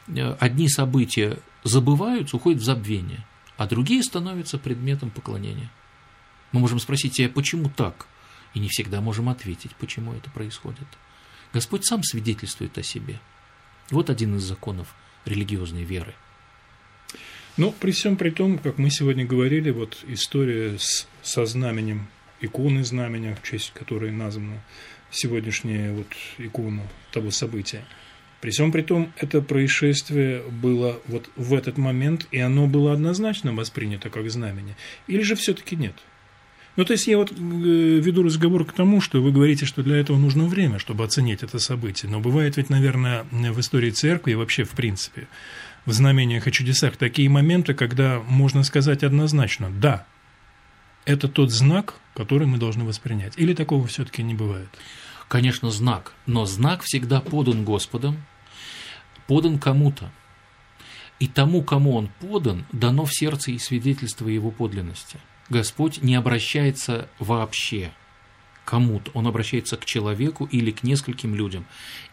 э, 0.07 0.37
одни 0.38 0.68
события 0.68 1.38
забываются, 1.64 2.37
уходят 2.37 2.62
в 2.62 2.64
забвение, 2.64 3.26
а 3.57 3.66
другие 3.66 4.02
становятся 4.02 4.59
предметом 4.59 5.11
поклонения. 5.11 5.71
Мы 6.52 6.61
можем 6.61 6.78
спросить 6.78 7.16
себя, 7.16 7.28
почему 7.28 7.68
так? 7.68 8.07
И 8.54 8.61
не 8.61 8.68
всегда 8.68 9.00
можем 9.00 9.28
ответить, 9.28 9.75
почему 9.76 10.14
это 10.14 10.30
происходит. 10.30 10.87
Господь 11.52 11.85
сам 11.85 12.02
свидетельствует 12.02 12.78
о 12.78 12.83
себе. 12.83 13.21
Вот 13.90 14.09
один 14.11 14.37
из 14.37 14.45
законов 14.45 14.95
религиозной 15.25 15.83
веры– 15.83 16.14
ну, 17.59 17.73
при 17.73 17.91
всем 17.91 18.17
при 18.17 18.31
том, 18.31 18.59
как 18.59 18.79
мы 18.79 18.88
сегодня 18.91 19.27
говорили, 19.27 19.71
вот 19.71 19.99
история 20.07 20.79
с, 20.79 21.07
со 21.23 21.45
знаменем, 21.45 22.09
иконы 22.41 22.85
знамения, 22.85 23.35
в 23.35 23.47
честь 23.47 23.73
которой 23.75 24.12
названа 24.12 24.62
сегодняшняя 25.11 25.93
вот 25.93 26.07
икона 26.38 26.83
того 27.12 27.31
события. 27.31 27.85
При 28.41 28.50
всем 28.50 28.71
при 28.71 28.83
том, 28.83 29.12
это 29.17 29.43
происшествие 29.43 30.43
было 30.43 31.00
вот 31.09 31.29
в 31.35 31.53
этот 31.55 31.77
момент, 31.77 32.29
и 32.31 32.38
оно 32.38 32.69
было 32.69 32.93
однозначно 32.93 33.53
воспринято 33.53 34.11
как 34.11 34.31
знамение. 34.31 34.77
Или 35.09 35.23
же 35.23 35.35
все-таки 35.35 35.75
нет? 35.75 35.95
Ну, 36.77 36.85
то 36.85 36.93
есть 36.93 37.09
я 37.09 37.19
вот 37.19 37.33
э, 37.33 37.35
веду 37.35 38.23
разговор 38.23 38.65
к 38.65 38.73
тому, 38.73 39.00
что 39.00 39.21
вы 39.21 39.33
говорите, 39.33 39.67
что 39.67 39.83
для 39.83 39.97
этого 39.97 40.17
нужно 40.17 40.47
время, 40.47 40.79
чтобы 40.79 41.03
оценить 41.03 41.43
это 41.43 41.59
событие. 41.59 42.09
Но 42.09 42.21
бывает 42.21 42.57
ведь, 42.57 42.71
наверное, 42.71 43.25
в 43.33 43.59
истории 43.59 43.91
церкви 43.91 44.31
и 44.31 44.35
вообще 44.37 44.62
в 44.62 44.71
принципе, 44.71 45.27
в 45.88 45.92
знамениях 45.92 46.47
и 46.47 46.52
чудесах 46.52 46.99
такие 46.99 47.30
моменты, 47.30 47.73
когда 47.73 48.21
можно 48.28 48.62
сказать 48.62 49.02
однозначно 49.02 49.71
«да, 49.71 50.07
это 51.07 51.28
тот 51.28 51.50
знак, 51.50 51.95
который 52.14 52.47
мы 52.47 52.59
должны 52.59 52.85
воспринять». 52.85 53.33
Или 53.38 53.54
такого 53.54 53.87
все-таки 53.87 54.23
не 54.23 54.35
бывает? 54.35 54.68
Конечно, 55.28 55.71
знак, 55.71 56.12
но 56.26 56.45
знак 56.45 56.83
всегда 56.83 57.23
подан 57.23 57.64
Господом, 57.64 58.23
подан 59.26 59.59
кому-то. 59.59 60.12
И 61.21 61.26
тому, 61.26 61.62
кому 61.62 61.97
он 61.97 62.11
подан, 62.21 62.66
дано 62.71 63.07
в 63.07 63.14
сердце 63.14 63.52
и 63.52 63.59
свидетельство 63.59 64.28
его 64.28 64.50
подлинности. 64.50 65.18
Господь 65.49 66.02
не 66.02 66.16
обращается 66.16 67.09
вообще– 67.18 67.92
кому-то, 68.69 69.11
он 69.15 69.27
обращается 69.27 69.79
к 69.79 69.87
человеку 69.87 70.45
или 70.45 70.71
к 70.73 70.83
нескольким 70.83 71.35
людям. 71.35 71.65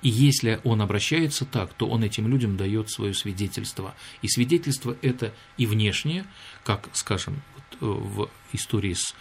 И 0.01 0.07
если 0.07 0.61
он 0.63 0.81
обращается 0.81 1.43
так, 1.43 1.73
то 1.73 1.85
он 1.85 2.01
этим 2.01 2.29
людям 2.29 2.55
дает 2.55 2.89
свое 2.89 3.13
свидетельство. 3.13 3.93
И 4.21 4.29
свидетельство 4.29 4.95
это 5.01 5.33
и 5.57 5.65
внешнее, 5.65 6.23
как, 6.63 6.87
скажем, 6.93 7.41
вот 7.55 7.65
э, 7.81 7.85
в 7.85 8.29
истории 8.53 8.93
с 8.93 9.13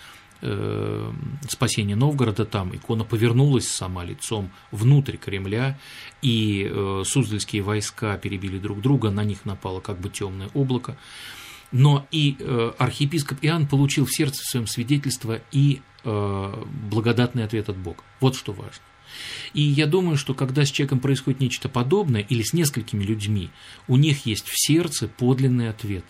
э, 0.43 1.13
спасение 1.49 1.97
Новгорода, 1.97 2.45
там 2.45 2.73
икона 2.73 3.03
повернулась 3.03 3.67
сама 3.67 4.05
лицом 4.05 4.53
внутрь 4.71 5.17
Кремля, 5.17 5.77
и 6.23 6.71
э, 6.71 7.03
суздальские 7.05 7.63
войска 7.63 8.17
перебили 8.17 8.61
друг 8.61 8.81
друга, 8.81 9.11
на 9.11 9.25
них 9.25 9.45
напало 9.45 9.81
как 9.81 9.99
бы 9.99 10.09
темное 10.09 10.51
облако. 10.55 10.97
Но 11.73 12.07
и 12.13 12.37
архиепископ 12.79 13.39
Иоанн 13.43 13.67
получил 13.67 14.07
в 14.07 14.15
сердце 14.15 14.45
своем 14.45 14.69
свидетельство 14.69 15.41
и 15.51 15.81
благодатный 16.05 17.45
ответ 17.45 17.69
от 17.69 17.77
Бога. 17.77 18.03
Вот 18.21 18.37
что 18.37 18.53
важно. 18.53 18.83
И 19.53 19.63
я 19.63 19.87
думаю, 19.87 20.17
что 20.17 20.35
когда 20.35 20.65
с 20.65 20.71
человеком 20.71 21.01
происходит 21.01 21.41
нечто 21.41 21.69
подобное, 21.69 22.23
или 22.23 22.43
с 22.43 22.53
несколькими 22.53 23.05
людьми, 23.05 23.51
у 23.87 23.97
них 23.97 24.27
есть 24.27 24.49
в 24.49 24.55
сердце 24.57 25.09
подлинный 25.09 25.71
ответ. 25.71 26.05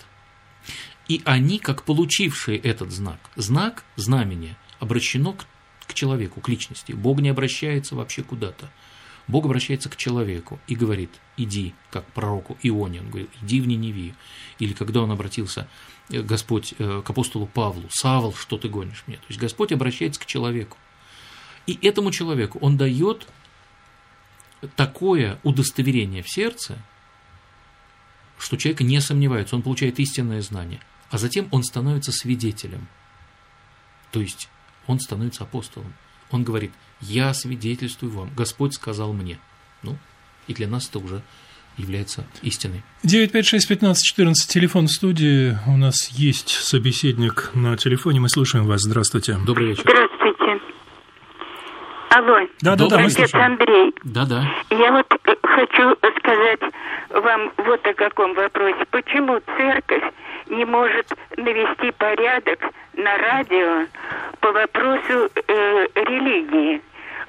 И 1.08 1.20
они, 1.24 1.58
как 1.58 1.84
получившие 1.84 2.58
этот 2.58 2.90
знак, 2.90 3.20
знак, 3.36 3.84
знамение, 3.96 4.56
обращено 4.78 5.34
к, 5.34 5.46
к 5.86 5.94
человеку, 5.94 6.40
к 6.40 6.48
личности. 6.48 6.92
Бог 6.92 7.20
не 7.20 7.28
обращается 7.28 7.94
вообще 7.94 8.22
куда-то. 8.22 8.70
Бог 9.26 9.46
обращается 9.46 9.88
к 9.88 9.96
человеку 9.96 10.58
и 10.66 10.74
говорит, 10.74 11.10
иди, 11.36 11.74
как 11.90 12.04
пророку 12.12 12.58
Ионе, 12.62 13.00
он 13.00 13.08
говорит, 13.08 13.30
иди 13.42 13.60
в 13.60 13.66
Ниневию. 13.66 14.14
Или 14.58 14.74
когда 14.74 15.02
он 15.02 15.10
обратился, 15.10 15.66
э, 16.10 16.20
Господь, 16.20 16.74
э, 16.78 17.02
к 17.04 17.08
апостолу 17.08 17.46
Павлу, 17.46 17.84
Савол, 17.90 18.34
что 18.34 18.58
ты 18.58 18.68
гонишь 18.68 19.04
мне? 19.06 19.16
То 19.16 19.26
есть 19.28 19.40
Господь 19.40 19.72
обращается 19.72 20.20
к 20.20 20.26
человеку. 20.26 20.76
И 21.66 21.78
этому 21.80 22.10
человеку 22.10 22.58
он 22.60 22.76
дает 22.76 23.26
такое 24.76 25.38
удостоверение 25.42 26.22
в 26.22 26.30
сердце, 26.30 26.78
что 28.38 28.56
человек 28.56 28.80
не 28.80 29.00
сомневается, 29.00 29.56
он 29.56 29.62
получает 29.62 29.98
истинное 29.98 30.42
знание, 30.42 30.80
а 31.10 31.18
затем 31.18 31.48
он 31.50 31.62
становится 31.62 32.12
свидетелем. 32.12 32.88
То 34.10 34.20
есть 34.20 34.48
он 34.86 35.00
становится 35.00 35.44
апостолом. 35.44 35.94
Он 36.30 36.44
говорит, 36.44 36.72
я 37.08 37.34
свидетельствую 37.34 38.12
вам, 38.12 38.30
Господь 38.36 38.74
сказал 38.74 39.12
мне. 39.12 39.38
Ну, 39.82 39.96
и 40.46 40.54
для 40.54 40.68
нас 40.68 40.88
это 40.88 40.98
уже 40.98 41.22
является 41.76 42.24
истиной. 42.42 42.82
956-15-14, 43.04 44.32
телефон 44.48 44.88
студии. 44.88 45.56
У 45.66 45.76
нас 45.76 46.08
есть 46.10 46.48
собеседник 46.48 47.50
на 47.54 47.76
телефоне. 47.76 48.20
Мы 48.20 48.28
слушаем 48.28 48.66
вас. 48.66 48.82
Здравствуйте. 48.82 49.36
Добрый 49.44 49.68
вечер. 49.68 49.82
Здравствуйте. 49.82 50.60
Алло. 52.10 52.38
Да, 52.60 52.76
да, 52.76 52.88
да, 52.88 52.98
мы 52.98 53.10
слушаем. 53.10 53.44
Андрей. 53.44 53.92
Да, 54.04 54.24
да. 54.24 54.44
Я 54.70 54.92
вот 54.92 55.06
э, 55.10 55.34
хочу 55.42 55.96
сказать 56.18 56.60
вам 57.10 57.52
вот 57.56 57.84
о 57.86 57.94
каком 57.94 58.34
вопросе. 58.34 58.84
Почему 58.90 59.40
церковь 59.56 60.04
не 60.48 60.64
может 60.64 61.12
навести 61.36 61.90
порядок 61.90 62.60
на 62.92 63.18
радио 63.18 63.86
по 64.38 64.52
вопросу 64.52 65.28
э, 65.34 65.86
религии? 65.96 66.80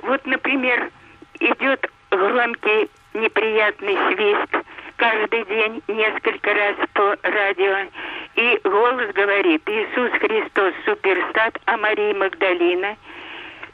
Вот, 0.06 0.24
например, 0.28 0.92
идет 1.40 1.90
громкий 2.12 2.90
неприятный 3.16 3.98
свист 4.14 4.66
каждый 4.98 5.46
день, 5.46 5.82
несколько 5.88 6.54
раз 6.54 6.76
по 6.94 7.18
радио. 7.24 7.90
И 8.36 8.60
голос 8.64 9.12
говорит 9.14 9.64
«Иисус 9.66 10.12
Христос 10.20 10.74
суперстат, 10.86 11.60
а 11.66 11.78
Мария 11.78 12.14
Магдалина». 12.14 12.96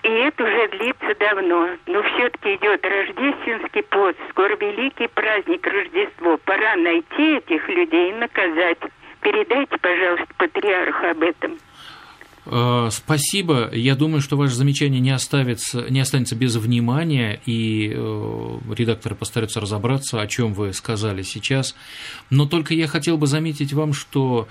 И 0.03 0.09
это 0.09 0.43
уже 0.43 0.67
длится 0.69 1.15
давно. 1.19 1.69
Но 1.85 2.01
все-таки 2.01 2.55
идет 2.55 2.83
рождественский 2.85 3.83
пост, 3.83 4.17
скоро 4.29 4.55
великий 4.55 5.07
праздник 5.07 5.67
Рождество. 5.67 6.37
Пора 6.45 6.75
найти 6.77 7.37
этих 7.37 7.67
людей 7.67 8.11
и 8.11 8.13
наказать. 8.13 8.79
Передайте, 9.19 9.77
пожалуйста, 9.77 10.27
патриарху 10.37 11.07
об 11.07 11.21
этом. 11.21 11.57
Э, 12.45 12.89
спасибо. 12.91 13.69
Я 13.73 13.95
думаю, 13.95 14.21
что 14.21 14.37
ваше 14.37 14.55
замечание 14.55 14.99
не, 14.99 15.11
оставится, 15.11 15.89
не 15.89 15.99
останется 15.99 16.35
без 16.35 16.55
внимания, 16.55 17.39
и 17.45 17.91
э, 17.93 18.59
редакторы 18.75 19.15
постараются 19.15 19.59
разобраться, 19.59 20.21
о 20.21 20.27
чем 20.27 20.53
вы 20.53 20.73
сказали 20.73 21.21
сейчас. 21.21 21.75
Но 22.29 22.45
только 22.45 22.73
я 22.73 22.87
хотел 22.87 23.17
бы 23.17 23.27
заметить 23.27 23.73
вам, 23.73 23.93
что 23.93 24.47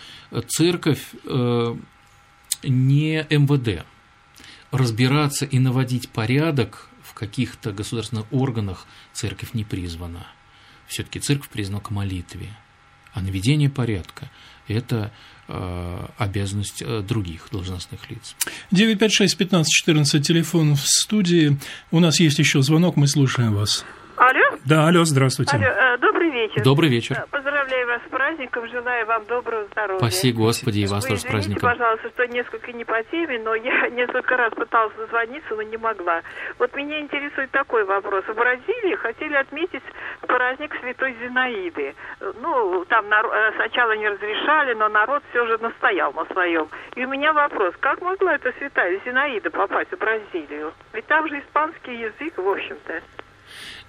церковь 0.48 1.02
э, 1.24 1.76
не 2.62 3.26
МВД. 3.30 3.84
Разбираться 4.70 5.46
и 5.46 5.58
наводить 5.58 6.10
порядок 6.10 6.88
в 7.02 7.14
каких-то 7.14 7.72
государственных 7.72 8.26
органах 8.32 8.86
церковь 9.12 9.52
не 9.52 9.64
призвана. 9.64 10.26
Все-таки 10.86 11.18
церковь 11.18 11.48
признана 11.48 11.80
к 11.80 11.90
молитве, 11.90 12.56
а 13.12 13.20
наведение 13.20 13.70
порядка– 13.70 14.30
это 14.68 15.10
Э, 15.52 16.06
обязанность 16.16 16.80
э, 16.80 17.00
других 17.00 17.48
должностных 17.50 18.08
лиц. 18.08 18.36
956-1514, 18.72 20.20
телефон 20.20 20.76
в 20.76 20.84
студии. 20.86 21.56
У 21.90 21.98
нас 21.98 22.20
есть 22.20 22.38
еще 22.38 22.62
звонок, 22.62 22.94
мы 22.94 23.08
слушаем 23.08 23.56
вас. 23.56 23.84
Алло? 24.16 24.58
Да, 24.64 24.86
алло, 24.86 25.04
здравствуйте. 25.04 25.56
Алло, 25.56 25.66
э, 25.66 25.98
добрый 25.98 26.30
вечер. 26.30 26.62
Добрый 26.62 26.88
вечер. 26.88 27.26
С 27.32 27.44
праздником, 28.40 28.68
желаю 28.68 29.06
вам 29.06 29.24
доброго 29.26 29.64
здоровья. 29.66 29.98
Спасибо, 29.98 30.38
Господи, 30.38 30.80
и 30.80 30.86
вас 30.86 31.04
Вы 31.04 31.10
тоже 31.10 31.20
с 31.20 31.24
праздником. 31.24 31.70
пожалуйста, 31.70 32.08
что 32.10 32.26
несколько 32.26 32.72
не 32.72 32.84
по 32.84 33.02
теме, 33.04 33.38
но 33.38 33.54
я 33.54 33.88
несколько 33.90 34.36
раз 34.36 34.52
пыталась 34.54 34.94
дозвониться, 34.94 35.54
но 35.54 35.62
не 35.62 35.76
могла. 35.76 36.22
Вот 36.58 36.74
меня 36.74 37.00
интересует 37.00 37.50
такой 37.50 37.84
вопрос. 37.84 38.24
В 38.24 38.34
Бразилии 38.34 38.94
хотели 38.96 39.34
отметить 39.34 39.82
праздник 40.22 40.74
Святой 40.80 41.14
Зинаиды. 41.20 41.94
Ну, 42.40 42.84
там 42.86 43.08
нар- 43.08 43.30
э, 43.30 43.52
сначала 43.56 43.92
не 43.96 44.08
разрешали, 44.08 44.74
но 44.74 44.88
народ 44.88 45.22
все 45.30 45.46
же 45.46 45.58
настоял 45.58 46.12
на 46.12 46.24
своем. 46.26 46.68
И 46.94 47.04
у 47.04 47.08
меня 47.08 47.32
вопрос, 47.32 47.74
как 47.80 48.00
могла 48.00 48.34
эта 48.34 48.52
Святая 48.58 49.00
Зинаида 49.04 49.50
попасть 49.50 49.90
в 49.90 49.98
Бразилию? 49.98 50.72
Ведь 50.92 51.06
там 51.06 51.28
же 51.28 51.40
испанский 51.40 51.94
язык, 51.94 52.38
в 52.38 52.48
общем-то. 52.48 53.02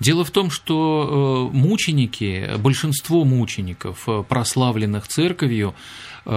Дело 0.02 0.26
в 0.26 0.32
том, 0.32 0.50
что 0.50 1.52
э, 1.54 1.56
мученики, 1.56 2.58
большинство 2.58 3.24
мучеников, 3.24 4.10
э, 4.10 4.24
прославленных 4.28 5.08
церковью, 5.08 5.76
э, 6.26 6.32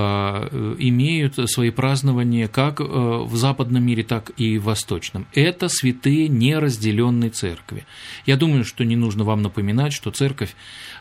имеют 0.78 1.38
свои 1.50 1.70
празднования 1.70 2.46
как 2.46 2.80
в 2.80 3.34
западном 3.34 3.82
мире, 3.82 4.02
так 4.02 4.32
и 4.36 4.58
в 4.58 4.64
восточном. 4.64 5.26
Это 5.32 5.70
святые 5.70 6.28
неразделенной 6.28 7.30
церкви. 7.30 7.86
Я 8.26 8.36
думаю, 8.36 8.66
что 8.66 8.84
не 8.84 8.96
нужно 8.96 9.24
вам 9.24 9.40
напоминать, 9.40 9.94
что 9.94 10.10
церковь 10.10 10.54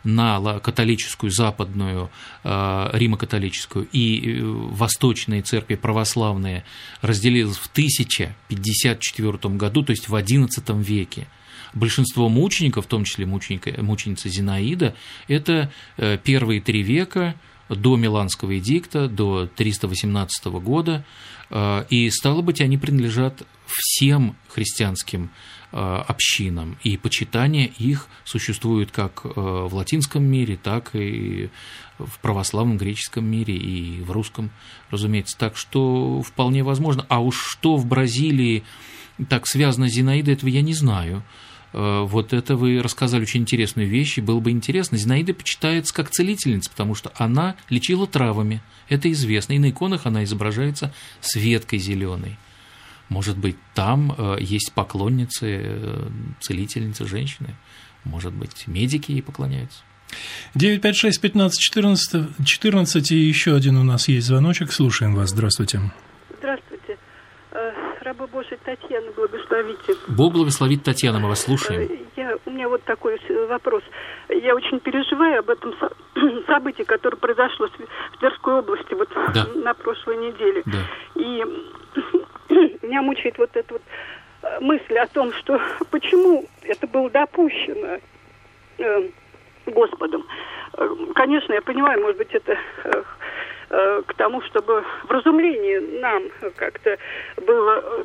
на 0.05 0.59
католическую, 0.59 1.31
западную, 1.31 2.09
римо-католическую 2.43 3.87
и 3.91 4.39
восточные 4.41 5.41
церкви 5.41 5.75
православные 5.75 6.63
разделилась 7.01 7.57
в 7.57 7.67
1054 7.67 9.55
году, 9.55 9.83
то 9.83 9.91
есть 9.91 10.07
в 10.07 10.15
XI 10.15 10.81
веке 10.81 11.27
большинство 11.73 12.29
мучеников, 12.29 12.85
в 12.85 12.87
том 12.87 13.03
числе 13.03 13.25
мученика, 13.25 13.73
мученица 13.81 14.29
Зинаида, 14.29 14.95
это 15.27 15.71
э, 15.97 16.17
первые 16.17 16.61
три 16.61 16.83
века 16.83 17.35
до 17.69 17.95
Миланского 17.95 18.57
эдикта, 18.57 19.07
до 19.07 19.47
318 19.47 20.45
года, 20.45 21.05
э, 21.49 21.85
и, 21.89 22.09
стало 22.09 22.41
быть, 22.41 22.61
они 22.61 22.77
принадлежат 22.77 23.43
всем 23.65 24.35
христианским 24.49 25.31
э, 25.71 25.77
общинам, 25.77 26.77
и 26.83 26.97
почитание 26.97 27.67
их 27.67 28.07
существует 28.25 28.91
как 28.91 29.25
в 29.25 29.73
латинском 29.73 30.23
мире, 30.23 30.57
так 30.61 30.91
и 30.93 31.49
в 31.97 32.19
православном 32.19 32.77
греческом 32.77 33.25
мире 33.25 33.55
и 33.55 34.01
в 34.01 34.11
русском, 34.11 34.51
разумеется. 34.89 35.37
Так 35.37 35.57
что 35.57 36.21
вполне 36.21 36.63
возможно. 36.63 37.05
А 37.07 37.19
уж 37.19 37.37
что 37.37 37.77
в 37.77 37.85
Бразилии 37.85 38.63
так 39.29 39.47
связано 39.47 39.87
с 39.87 39.93
Зинаидой, 39.93 40.33
этого 40.33 40.49
я 40.49 40.61
не 40.61 40.73
знаю. 40.73 41.23
Э, 41.73 42.03
вот 42.03 42.33
это 42.33 42.55
вы 42.55 42.81
рассказали 42.81 43.23
очень 43.23 43.41
интересную 43.41 43.87
вещь, 43.87 44.17
и 44.17 44.21
было 44.21 44.39
бы 44.39 44.51
интересно. 44.51 44.97
Зинаида 44.97 45.33
почитается 45.33 45.93
как 45.93 46.09
целительница, 46.11 46.69
потому 46.69 46.95
что 46.95 47.11
она 47.15 47.55
лечила 47.69 48.07
травами, 48.07 48.61
это 48.89 49.11
известно, 49.11 49.53
и 49.53 49.59
на 49.59 49.69
иконах 49.69 50.05
она 50.05 50.23
изображается 50.23 50.93
с 51.19 51.35
веткой 51.35 51.79
зеленой. 51.79 52.37
Может 53.09 53.37
быть, 53.37 53.57
там 53.73 54.15
э, 54.17 54.37
есть 54.39 54.71
поклонницы, 54.73 55.47
э, 55.61 56.09
целительницы, 56.39 57.05
женщины, 57.07 57.55
может 58.03 58.33
быть, 58.33 58.67
медики 58.67 59.11
ей 59.11 59.21
поклоняются. 59.21 59.79
956 60.55 61.21
15 61.21 61.59
14, 61.59 62.45
14 62.45 63.11
и 63.11 63.17
еще 63.17 63.55
один 63.55 63.77
у 63.77 63.83
нас 63.83 64.07
есть 64.07 64.27
звоночек. 64.27 64.71
Слушаем 64.71 65.15
вас. 65.15 65.31
Здравствуйте. 65.31 65.81
Раба 68.13 68.27
Божия 68.27 68.57
Татьяна, 68.63 69.11
благословите. 69.11 69.95
Бог 70.07 70.33
благословит 70.33 70.83
Татьяна, 70.83 71.19
мы 71.19 71.29
вас 71.29 71.41
слушаем. 71.41 71.81
Э, 71.81 71.97
я, 72.15 72.37
у 72.45 72.51
меня 72.51 72.69
вот 72.69 72.83
такой 72.83 73.19
вопрос. 73.47 73.83
Я 74.29 74.55
очень 74.55 74.79
переживаю 74.79 75.39
об 75.39 75.49
этом 75.49 75.73
событии, 76.47 76.83
которое 76.83 77.17
произошло 77.17 77.67
в 77.67 78.17
Тверской 78.19 78.59
области 78.59 78.93
вот 78.93 79.09
да. 79.33 79.47
на 79.55 79.73
прошлой 79.73 80.17
неделе. 80.17 80.63
Да. 80.65 80.79
И 81.15 81.43
меня 82.85 83.01
мучает 83.01 83.37
вот 83.37 83.49
эта 83.53 83.73
вот 83.73 83.81
э, 84.43 84.59
мысль 84.59 84.97
о 84.97 85.07
том, 85.07 85.33
что 85.33 85.59
почему 85.91 86.45
это 86.63 86.87
было 86.87 87.09
допущено 87.09 87.99
э, 88.77 89.09
Господом. 89.65 90.25
Конечно, 91.15 91.53
я 91.53 91.61
понимаю, 91.61 92.01
может 92.01 92.17
быть, 92.17 92.33
это 92.33 92.57
к 94.05 94.13
тому, 94.15 94.41
чтобы 94.43 94.83
в 95.07 95.11
разумлении 95.11 95.99
нам 95.99 96.23
как-то 96.55 96.97
было 97.45 97.81
э, 97.81 98.03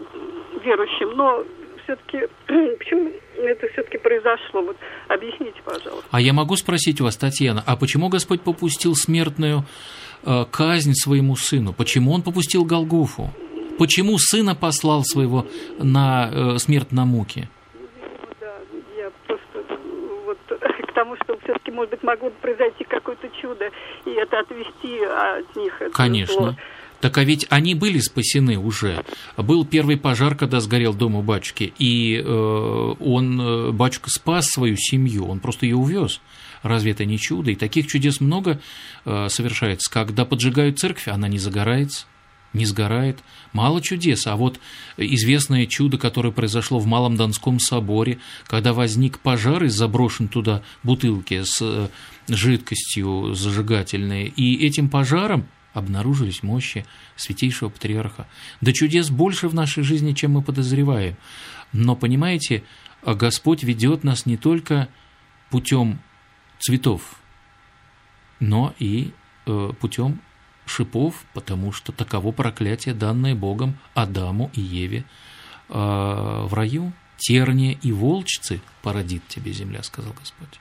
верующим, 0.65 1.17
но 1.17 1.45
все-таки 1.85 2.27
почему 2.79 3.13
это 3.37 3.69
все-таки 3.73 3.99
произошло? 3.99 4.63
Вот 4.63 4.77
объясните, 5.09 5.61
пожалуйста. 5.65 6.09
А 6.11 6.21
я 6.21 6.33
могу 6.33 6.57
спросить 6.57 7.01
вас, 7.01 7.17
Татьяна, 7.17 7.63
а 7.67 7.77
почему 7.77 8.09
Господь 8.09 8.41
попустил 8.41 8.95
смертную 8.95 9.65
э, 10.25 10.45
казнь 10.51 10.95
своему 10.95 11.37
сыну? 11.37 11.75
Почему 11.75 12.13
он 12.13 12.23
попустил 12.23 12.65
Голгофу? 12.65 13.31
Почему 13.79 14.19
сына 14.19 14.55
послал 14.55 15.05
своего 15.05 15.47
на 15.79 16.59
смерть 16.59 16.93
на 16.93 17.05
муке? 17.05 17.49
потому 20.99 21.08
что 21.23 21.39
все-таки, 21.43 21.71
может 21.71 21.91
быть, 21.91 22.03
могло 22.03 22.31
произойти 22.43 22.85
какое-то 22.85 23.29
чудо, 23.41 23.71
и 24.05 24.11
это 24.11 24.41
отвести 24.41 25.01
от 25.05 25.57
них. 25.57 25.81
Это 25.81 25.91
Конечно. 25.95 26.35
Зло. 26.35 26.55
Так 27.01 27.17
а 27.19 27.25
ведь 27.25 27.47
они 27.49 27.75
были 27.75 27.99
спасены 27.99 28.59
уже. 28.59 29.05
Был 29.37 29.65
первый 29.65 29.97
пожар, 29.97 30.35
когда 30.35 30.59
сгорел 30.61 30.95
дом 30.95 31.15
у 31.15 31.23
батюшки, 31.23 31.73
и 31.79 32.17
э, 32.17 32.25
он, 32.27 33.41
э, 33.41 33.71
батюшка 33.71 34.11
спас 34.11 34.49
свою 34.49 34.77
семью, 34.77 35.27
он 35.27 35.39
просто 35.39 35.67
ее 35.67 35.77
увез. 35.77 36.21
Разве 36.63 36.91
это 36.91 37.05
не 37.05 37.19
чудо? 37.19 37.53
И 37.53 37.55
таких 37.55 37.87
чудес 37.87 38.21
много 38.21 38.61
э, 39.05 39.29
совершается. 39.29 39.89
Когда 39.93 40.25
поджигают 40.25 40.81
церковь, 40.81 41.07
она 41.07 41.29
не 41.29 41.39
загорается 41.39 42.07
не 42.53 42.65
сгорает. 42.65 43.19
Мало 43.53 43.81
чудес, 43.81 44.27
а 44.27 44.37
вот 44.37 44.61
известное 44.97 45.67
чудо, 45.67 45.99
которое 45.99 46.33
произошло 46.33 46.79
в 46.79 46.87
Малом 46.87 47.17
Донском 47.17 47.61
соборе, 47.61 48.19
когда 48.47 48.73
возник 48.73 49.19
пожар 49.19 49.65
и 49.65 49.69
заброшен 49.69 50.29
туда 50.29 50.63
бутылки 50.83 51.43
с 51.43 51.59
э, 51.61 51.89
жидкостью 52.29 53.35
зажигательной, 53.35 54.27
и 54.27 54.67
этим 54.67 54.89
пожаром 54.89 55.47
обнаружились 55.75 56.43
мощи 56.43 56.87
святейшего 57.17 57.69
патриарха. 57.69 58.27
Да 58.61 58.73
чудес 58.73 59.11
больше 59.11 59.49
в 59.49 59.55
нашей 59.55 59.83
жизни, 59.83 60.13
чем 60.13 60.33
мы 60.33 60.43
подозреваем. 60.43 61.17
Но, 61.73 61.95
понимаете, 61.97 62.65
Господь 63.05 63.63
ведет 63.63 64.05
нас 64.05 64.27
не 64.27 64.37
только 64.37 64.89
путем 65.51 66.01
цветов, 66.59 67.21
но 68.41 68.75
и 68.79 69.13
э, 69.47 69.73
путем 69.81 70.21
шипов, 70.69 71.25
потому 71.35 71.73
что 71.73 71.93
таково 71.93 72.33
проклятие, 72.33 72.95
данное 72.95 73.35
Богом 73.35 73.79
Адаму 73.95 74.51
и 74.55 74.61
Еве 74.61 75.05
э, 75.69 75.73
в 75.73 76.51
раю. 76.53 76.93
Терния 77.17 77.77
и 77.83 77.91
волчцы 77.91 78.61
породит 78.81 79.27
тебе 79.27 79.53
земля, 79.53 79.83
сказал 79.83 80.13
Господь. 80.13 80.61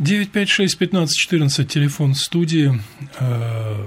956 0.00 0.78
15 0.78 1.16
14, 1.16 1.70
телефон 1.70 2.14
студии. 2.16 2.80
Э, 3.20 3.86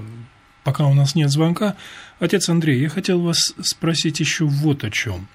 пока 0.64 0.86
у 0.86 0.94
нас 0.94 1.14
нет 1.14 1.30
звонка. 1.30 1.76
Отец 2.20 2.48
Андрей, 2.48 2.80
я 2.80 2.88
хотел 2.88 3.20
вас 3.20 3.52
спросить 3.60 4.20
еще 4.20 4.46
вот 4.46 4.82
о 4.84 4.90
чем 4.90 5.28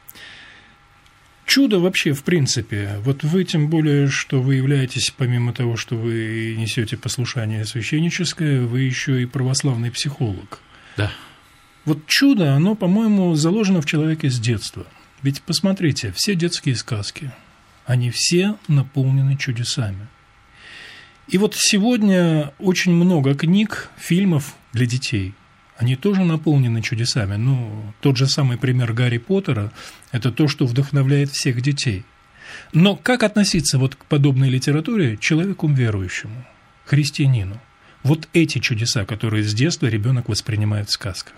чудо 1.51 1.79
вообще, 1.79 2.13
в 2.13 2.23
принципе. 2.23 2.95
Вот 3.03 3.23
вы, 3.23 3.43
тем 3.43 3.67
более, 3.69 4.07
что 4.07 4.41
вы 4.41 4.55
являетесь, 4.55 5.13
помимо 5.17 5.51
того, 5.51 5.75
что 5.75 5.97
вы 5.97 6.55
несете 6.57 6.95
послушание 6.95 7.65
священническое, 7.65 8.61
вы 8.61 8.81
еще 8.81 9.21
и 9.21 9.25
православный 9.25 9.91
психолог. 9.91 10.61
Да. 10.95 11.11
Вот 11.83 12.05
чудо, 12.07 12.55
оно, 12.55 12.75
по-моему, 12.75 13.35
заложено 13.35 13.81
в 13.81 13.85
человеке 13.85 14.29
с 14.29 14.39
детства. 14.39 14.87
Ведь 15.23 15.41
посмотрите, 15.41 16.13
все 16.15 16.35
детские 16.35 16.77
сказки, 16.77 17.33
они 17.85 18.11
все 18.11 18.55
наполнены 18.69 19.35
чудесами. 19.35 20.07
И 21.27 21.37
вот 21.37 21.55
сегодня 21.57 22.53
очень 22.59 22.93
много 22.93 23.35
книг, 23.35 23.89
фильмов 23.97 24.55
для 24.71 24.85
детей– 24.85 25.33
они 25.81 25.95
тоже 25.95 26.23
наполнены 26.23 26.83
чудесами. 26.83 27.37
Ну, 27.37 27.93
тот 28.01 28.15
же 28.15 28.27
самый 28.27 28.57
пример 28.59 28.93
Гарри 28.93 29.17
Поттера– 29.17 29.71
это 30.11 30.31
то, 30.31 30.47
что 30.47 30.67
вдохновляет 30.67 31.31
всех 31.31 31.59
детей. 31.61 32.05
Но 32.71 32.95
как 32.95 33.23
относиться 33.23 33.79
вот 33.79 33.95
к 33.95 34.05
подобной 34.05 34.49
литературе 34.49 35.17
человеку 35.17 35.67
верующему, 35.67 36.45
христианину? 36.85 37.59
Вот 38.03 38.29
эти 38.33 38.59
чудеса, 38.59 39.05
которые 39.05 39.43
с 39.43 39.55
детства 39.55 39.87
ребенок 39.87 40.29
воспринимает 40.29 40.89
в 40.89 40.91
сказках. 40.91 41.33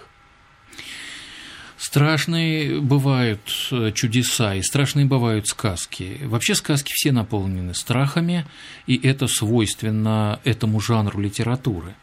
Страшные 1.77 2.81
бывают 2.81 3.41
э, 3.71 3.91
чудеса 3.93 4.55
и 4.55 4.61
страшные 4.61 5.05
бывают 5.05 5.47
сказки. 5.47 6.19
Вообще 6.23 6.55
сказки 6.55 6.91
все 6.93 7.13
наполнены 7.13 7.73
страхами, 7.73 8.45
и 8.87 8.99
это 9.07 9.27
свойственно 9.27 10.41
этому 10.43 10.81
жанру 10.81 11.21
литературы. 11.21 11.95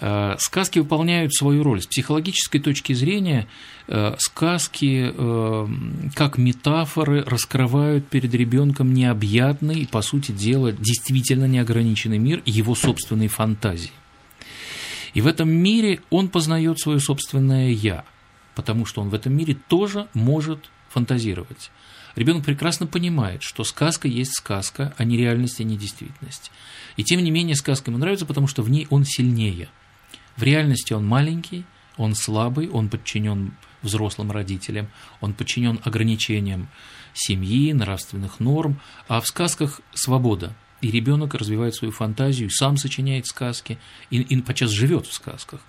Э, 0.00 0.36
сказки 0.38 0.78
выполняют 0.78 1.34
свою 1.34 1.62
роль. 1.62 1.82
С 1.82 1.86
психологической 1.86 2.60
точки 2.60 2.94
зрения 2.94 3.46
э, 3.86 4.14
сказки 4.18 5.12
как 6.14 6.38
метафоры 6.38 7.22
раскрывают 7.22 8.08
перед 8.08 8.32
ребенком 8.34 8.94
необъятный 8.94 9.80
и, 9.80 9.86
по 9.86 10.00
сути 10.02 10.32
дела, 10.32 10.72
действительно 10.72 11.44
неограниченный 11.44 12.18
мир 12.18 12.42
его 12.46 12.74
собственной 12.74 13.28
фантазии. 13.28 13.92
И 15.12 15.20
в 15.20 15.26
этом 15.26 15.50
мире 15.50 16.00
он 16.08 16.28
познает 16.28 16.78
свое 16.78 17.00
собственное 17.00 17.70
«я», 17.70 18.04
потому 18.54 18.86
что 18.86 19.02
он 19.02 19.10
в 19.10 19.14
этом 19.14 19.34
мире 19.36 19.56
тоже 19.68 20.06
может 20.14 20.70
фантазировать. 20.88 21.70
Ребенок 22.16 22.44
прекрасно 22.44 22.86
понимает, 22.86 23.42
что 23.42 23.64
сказка 23.64 24.08
есть 24.08 24.36
сказка, 24.36 24.94
а 24.96 25.04
не 25.04 25.16
реальность, 25.16 25.60
а 25.60 25.64
не 25.64 25.76
действительность. 25.76 26.50
И 26.96 27.04
тем 27.04 27.22
не 27.22 27.30
менее 27.30 27.56
сказка 27.56 27.90
ему 27.90 27.98
нравится, 27.98 28.26
потому 28.26 28.46
что 28.46 28.62
в 28.62 28.70
ней 28.70 28.86
он 28.90 29.04
сильнее. 29.04 29.68
В 30.40 30.42
реальности 30.42 30.94
он 30.94 31.06
маленький, 31.06 31.66
он 31.98 32.14
слабый, 32.14 32.70
он 32.70 32.88
подчинен 32.88 33.52
взрослым 33.82 34.32
родителям, 34.32 34.88
он 35.20 35.34
подчинен 35.34 35.80
ограничениям 35.84 36.70
семьи, 37.12 37.74
нравственных 37.74 38.40
норм, 38.40 38.80
а 39.06 39.20
в 39.20 39.26
сказках 39.26 39.82
свобода. 39.92 40.56
И 40.80 40.90
ребенок 40.90 41.34
развивает 41.34 41.74
свою 41.74 41.92
фантазию, 41.92 42.48
сам 42.48 42.78
сочиняет 42.78 43.26
сказки, 43.26 43.76
и, 44.08 44.22
и 44.22 44.40
подчас 44.40 44.70
живет 44.70 45.06
в 45.06 45.12
сказках. 45.12 45.60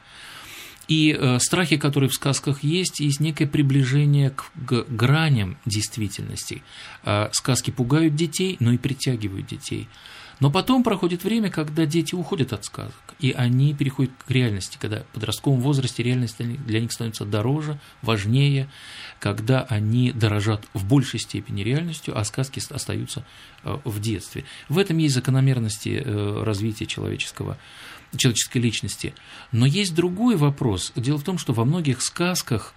И 0.87 1.13
э, 1.19 1.39
страхи, 1.39 1.75
которые 1.75 2.09
в 2.09 2.13
сказках 2.13 2.63
есть, 2.63 3.01
есть 3.01 3.19
некое 3.19 3.47
приближение 3.47 4.29
к, 4.29 4.51
к 4.65 4.85
граням 4.87 5.57
действительности. 5.65 6.63
Э, 7.03 7.27
сказки 7.33 7.71
пугают 7.71 8.15
детей, 8.15 8.55
но 8.61 8.71
и 8.71 8.77
притягивают 8.77 9.47
детей. 9.47 9.89
Но 10.41 10.49
потом 10.49 10.83
проходит 10.83 11.23
время, 11.23 11.51
когда 11.51 11.85
дети 11.85 12.15
уходят 12.15 12.51
от 12.51 12.65
сказок, 12.65 12.95
и 13.19 13.31
они 13.31 13.75
переходят 13.75 14.11
к 14.25 14.31
реальности, 14.31 14.79
когда 14.81 15.01
в 15.03 15.05
подростковом 15.13 15.61
возрасте 15.61 16.01
реальность 16.01 16.37
для 16.39 16.81
них 16.81 16.91
становится 16.91 17.25
дороже, 17.25 17.79
важнее, 18.01 18.67
когда 19.19 19.61
они 19.61 20.11
дорожат 20.11 20.65
в 20.73 20.83
большей 20.83 21.19
степени 21.19 21.61
реальностью, 21.61 22.17
а 22.17 22.23
сказки 22.23 22.59
остаются 22.71 23.23
э, 23.63 23.77
в 23.85 24.01
детстве. 24.01 24.43
В 24.67 24.79
этом 24.79 24.97
есть 24.97 25.13
закономерности 25.13 26.01
э, 26.03 26.43
развития 26.43 26.87
человеческого 26.87 27.59
человеческой 28.17 28.57
личности. 28.57 29.13
Но 29.51 29.67
есть 29.67 29.93
другой 29.93 30.37
вопрос. 30.37 30.91
Дело 30.95 31.19
в 31.19 31.23
том, 31.23 31.37
что 31.37 31.53
во 31.53 31.65
многих 31.65 32.01
сказках 32.01 32.73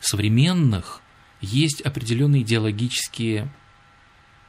современных 0.00 1.02
есть 1.42 1.82
определенные 1.82 2.42
идеологические 2.42 3.52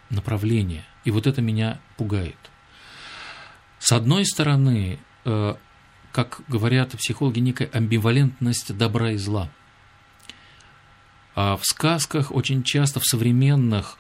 направления. 0.10 0.86
И 1.06 1.12
вот 1.12 1.28
это 1.28 1.42
меня 1.42 1.80
пугает. 1.98 2.38
С 3.80 3.92
одной 3.92 4.26
стороны, 4.26 5.00
э, 5.24 5.56
как 6.12 6.42
говорят 6.48 6.92
психологи, 6.98 7.40
некая 7.40 7.70
амбивалентность 7.72 8.76
добра 8.76 9.12
и 9.12 9.18
зла. 9.18 9.50
А 11.36 11.58
в 11.58 11.64
сказках 11.64 12.32
очень 12.32 12.64
часто, 12.64 13.00
в 13.00 13.06
современных, 13.06 13.98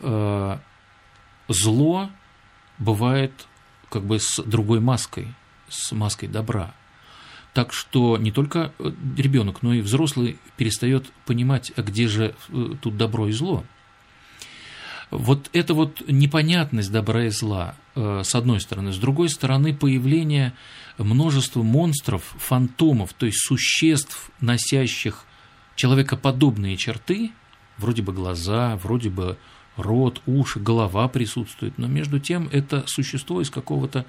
э, 0.00 0.58
зло 1.48 2.10
бывает 2.78 3.46
как 3.88 4.04
бы 4.04 4.18
с 4.18 4.42
другой 4.42 4.80
маской 4.80 5.34
с 5.68 5.92
маской 5.92 6.28
добра. 6.28 6.74
Так 7.54 7.72
что 7.72 8.16
не 8.18 8.32
только 8.32 8.72
э, 8.78 8.92
ребенок, 9.16 9.62
но 9.62 9.74
и 9.74 9.80
взрослый 9.80 10.38
перестает 10.56 11.10
понимать, 11.26 11.72
а 11.76 11.82
где 11.82 12.08
же 12.08 12.34
тут 12.80 12.96
добро 12.96 13.28
и 13.28 13.32
зло. 13.32 13.64
Вот 15.10 15.48
эта 15.52 15.72
вот 15.74 16.02
непонятность 16.06 16.92
добра 16.92 17.24
и 17.24 17.30
зла, 17.30 17.74
э, 17.94 18.22
с 18.24 18.34
одной 18.34 18.60
стороны. 18.60 18.92
С 18.92 18.98
другой 18.98 19.30
стороны, 19.30 19.74
появление 19.74 20.52
множества 20.98 21.62
монстров, 21.62 22.22
фантомов, 22.38 23.14
то 23.14 23.26
есть 23.26 23.38
существ, 23.38 24.30
носящих 24.40 25.24
человекоподобные 25.76 26.76
черты, 26.76 27.32
вроде 27.78 28.02
бы 28.02 28.12
глаза, 28.12 28.76
вроде 28.76 29.08
бы 29.08 29.38
рот, 29.76 30.20
уши, 30.26 30.58
голова 30.58 31.08
присутствует, 31.08 31.78
но 31.78 31.86
между 31.86 32.18
тем 32.18 32.48
это 32.52 32.84
существо 32.86 33.40
из 33.40 33.48
какого-то 33.48 34.04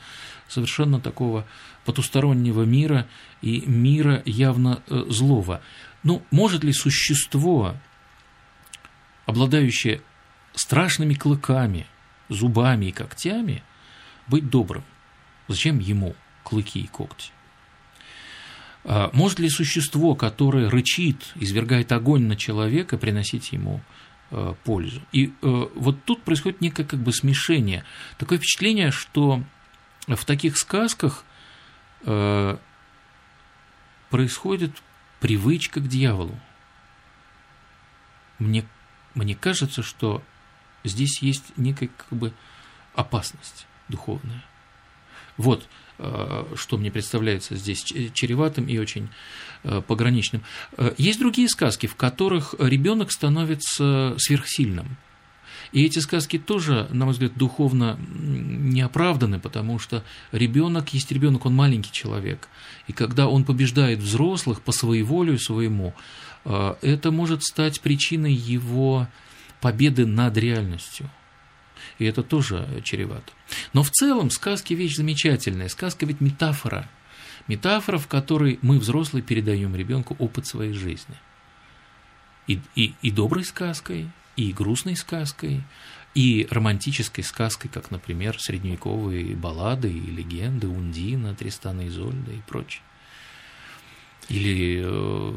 совершенно 0.48 1.00
такого 1.00 1.46
потустороннего 1.86 2.64
мира 2.64 3.08
и 3.42 3.62
мира 3.66 4.22
явно 4.26 4.82
э, 4.88 5.06
злого. 5.10 5.62
Ну, 6.04 6.24
может 6.32 6.64
ли 6.64 6.74
существо, 6.74 7.76
обладающее 9.26 10.02
страшными 10.54 11.14
клыками, 11.14 11.88
зубами 12.30 12.88
и 12.88 12.92
когтями, 12.92 13.64
быть 14.28 14.50
добрым? 14.50 14.84
Зачем 15.48 15.80
ему 15.80 16.16
клыки 16.44 16.80
и 16.80 16.88
когти? 16.88 17.32
А 18.86 19.10
может 19.14 19.40
ли 19.40 19.50
существо, 19.50 20.16
которое 20.16 20.70
рычит, 20.70 21.32
извергает 21.36 21.92
огонь 21.92 22.24
на 22.24 22.36
человека, 22.36 22.98
приносить 22.98 23.52
ему 23.52 23.82
Э, 24.32 24.54
пользу. 24.64 25.02
И 25.12 25.26
э, 25.28 25.32
вот 25.42 26.04
тут 26.04 26.22
происходит 26.22 26.62
некое 26.62 26.84
как 26.84 27.00
бы 27.00 27.12
смешение. 27.12 27.84
Такое 28.20 28.38
впечатление, 28.38 28.92
что 28.92 29.44
в 30.08 30.24
таких 30.26 30.58
сказках 30.58 31.24
происходит 34.10 34.72
привычка 35.20 35.82
к 35.82 35.88
дьяволу. 35.88 36.40
Мне, 38.38 38.66
мне 39.16 39.36
кажется, 39.36 39.84
что 39.84 40.24
здесь 40.84 41.22
есть 41.22 41.46
некая 41.58 41.90
как 41.96 42.18
бы 42.18 42.34
опасность 42.94 43.66
духовная. 43.88 44.44
Вот 45.38 45.68
Э, 46.02 46.46
что 46.56 46.78
мне 46.78 46.92
представляется 46.92 47.58
здесь 47.58 47.84
чреватым 47.84 48.68
и 48.68 48.78
очень 48.78 49.10
э, 49.64 49.82
пограничным. 49.86 50.44
Э, 50.78 50.94
есть 50.98 51.20
другие 51.20 51.50
сказки, 51.50 51.88
в 51.88 51.96
которых 51.96 52.56
ребенок 52.58 53.12
становится 53.12 54.16
сверхсильным. 54.18 54.96
И 55.74 55.84
эти 55.84 56.00
сказки 56.00 56.40
тоже, 56.40 56.88
на 56.92 57.04
мой 57.04 57.12
взгляд, 57.12 57.34
духовно 57.36 58.00
не 58.00 58.80
оправданы, 58.80 59.42
потому 59.42 59.78
что 59.78 60.06
ребенок 60.32 60.94
есть 60.94 61.12
ребенок, 61.12 61.46
он 61.46 61.54
маленький 61.54 61.92
человек. 61.92 62.48
И 62.88 62.94
когда 62.94 63.28
он 63.28 63.44
побеждает 63.44 64.00
взрослых 64.00 64.62
по 64.62 64.72
своей 64.72 65.04
воле 65.04 65.38
своему, 65.38 65.94
это 66.46 67.12
может 67.12 67.44
стать 67.44 67.82
причиной 67.82 68.34
его 68.34 69.08
победы 69.62 70.06
над 70.06 70.38
реальностью 70.38 71.10
и 71.98 72.06
это 72.06 72.24
тоже 72.24 72.82
чревато. 72.84 73.32
Но 73.74 73.84
в 73.84 73.92
целом 73.92 74.30
сказки 74.30 74.74
вещь 74.74 74.96
замечательная. 74.96 75.70
Сказка 75.70 76.06
ведь 76.06 76.22
метафора. 76.22 76.90
Метафора, 77.48 77.98
в 77.98 78.08
которой 78.08 78.60
мы, 78.62 78.80
взрослые, 78.80 79.24
передаем 79.24 79.76
ребенку 79.76 80.16
опыт 80.20 80.48
своей 80.48 80.74
жизни. 80.74 81.16
И, 82.48 82.62
и, 82.76 82.94
и 83.02 83.12
доброй 83.12 83.44
сказкой, 83.44 84.10
и 84.36 84.52
грустной 84.54 84.96
сказкой, 84.96 85.64
и 86.16 86.48
романтической 86.50 87.24
сказкой, 87.24 87.70
как, 87.70 87.92
например, 87.92 88.40
средневековые 88.40 89.36
баллады 89.36 89.92
и 89.92 90.12
легенды 90.12 90.68
Ундина, 90.68 91.36
Тристана 91.36 91.82
и 91.82 91.90
Зольда 91.90 92.32
и 92.32 92.42
прочее. 92.48 92.82
Или 94.30 94.82
э, 94.84 95.36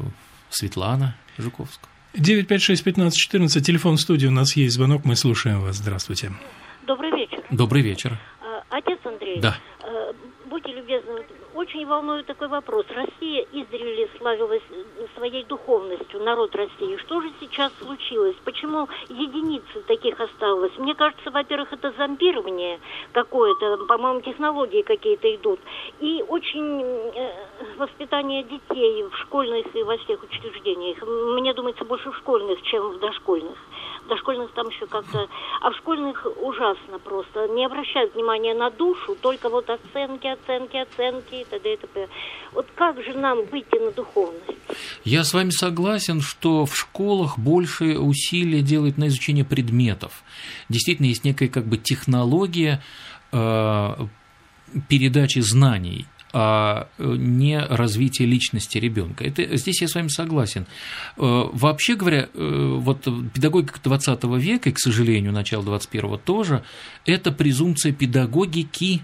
Светлана 0.49 1.15
Жуковская. 1.37 1.92
956-1514, 2.13 3.61
телефон 3.61 3.97
студии, 3.97 4.27
у 4.27 4.31
нас 4.31 4.55
есть 4.55 4.75
звонок, 4.75 5.03
мы 5.05 5.15
слушаем 5.15 5.61
вас. 5.61 5.77
Здравствуйте. 5.77 6.31
Добрый 6.85 7.11
вечер. 7.11 7.43
Добрый 7.49 7.81
вечер. 7.81 8.19
А, 8.41 8.63
отец 8.69 8.99
Андрей. 9.03 9.39
Да. 9.39 9.57
А, 9.81 10.13
будьте 10.49 10.71
любезны, 10.73 11.21
очень 11.53 11.85
волнует 11.85 12.25
такой 12.25 12.47
вопрос. 12.47 12.85
Россия 12.89 13.45
издревле 13.51 14.09
славилась 14.17 14.63
э, 14.69 15.05
своей 15.15 15.43
духовностью, 15.45 16.21
народ 16.23 16.55
России. 16.55 16.97
Что 16.97 17.21
же 17.21 17.31
сейчас 17.39 17.71
случилось? 17.81 18.35
Почему 18.43 18.87
единицы 19.09 19.81
таких 19.87 20.19
осталось? 20.19 20.71
Мне 20.77 20.95
кажется, 20.95 21.31
во-первых, 21.31 21.73
это 21.73 21.91
зомбирование 21.97 22.79
какое-то, 23.11 23.85
по-моему, 23.85 24.21
технологии 24.21 24.81
какие-то 24.81 25.33
идут. 25.35 25.59
И 25.99 26.23
очень 26.27 26.81
э, 26.81 27.31
воспитание 27.77 28.43
детей 28.43 29.03
в 29.03 29.15
школьных 29.17 29.75
и 29.75 29.83
во 29.83 29.97
всех 29.97 30.23
учреждениях. 30.23 31.01
Мне 31.01 31.53
думается, 31.53 31.85
больше 31.85 32.11
в 32.11 32.17
школьных, 32.17 32.61
чем 32.63 32.93
в 32.93 32.99
дошкольных 32.99 33.57
дошкольных 34.07 34.51
там 34.51 34.67
еще 34.67 34.85
как-то... 34.85 35.27
А 35.61 35.71
в 35.71 35.75
школьных 35.77 36.25
ужасно 36.41 36.99
просто. 36.99 37.47
Не 37.49 37.65
обращают 37.65 38.13
внимания 38.13 38.53
на 38.53 38.69
душу, 38.69 39.15
только 39.21 39.49
вот 39.49 39.69
оценки, 39.69 40.27
оценки, 40.27 40.77
оценки, 40.77 41.42
и 41.43 41.49
т.д. 41.49 41.73
и 41.73 41.77
т.п. 41.77 42.07
Вот 42.53 42.67
как 42.75 43.01
же 43.03 43.13
нам 43.13 43.45
выйти 43.51 43.79
на 43.83 43.91
духовность? 43.91 44.43
Я 45.03 45.23
с 45.23 45.33
вами 45.33 45.51
согласен, 45.51 46.21
что 46.21 46.65
в 46.65 46.75
школах 46.75 47.37
больше 47.37 47.97
усилия 47.97 48.61
делают 48.61 48.97
на 48.97 49.07
изучение 49.07 49.45
предметов. 49.45 50.23
Действительно, 50.69 51.07
есть 51.07 51.23
некая 51.23 51.49
как 51.49 51.65
бы 51.65 51.77
технология 51.77 52.81
э, 53.31 53.95
передачи 54.89 55.39
знаний 55.39 56.05
а 56.35 56.89
не 56.97 57.59
развитие 57.59 58.27
личности 58.27 58.79
ребенка. 58.79 59.23
Это, 59.23 59.55
здесь 59.55 59.83
я 59.83 59.87
с 59.87 59.93
вами 59.93 60.07
согласен. 60.07 60.65
Э, 61.15 61.49
вообще 61.53 61.93
говоря, 61.95 62.27
э, 62.33 62.77
вот 62.79 63.03
педагогика 63.31 63.79
20 63.83 64.23
века, 64.39 64.69
и, 64.69 64.73
к 64.73 64.79
сожалению, 64.79 65.31
начало 65.31 65.63
21 65.63 66.17
тоже, 66.17 66.63
это 67.05 67.31
презумпция 67.31 67.91
педагогики, 67.93 69.03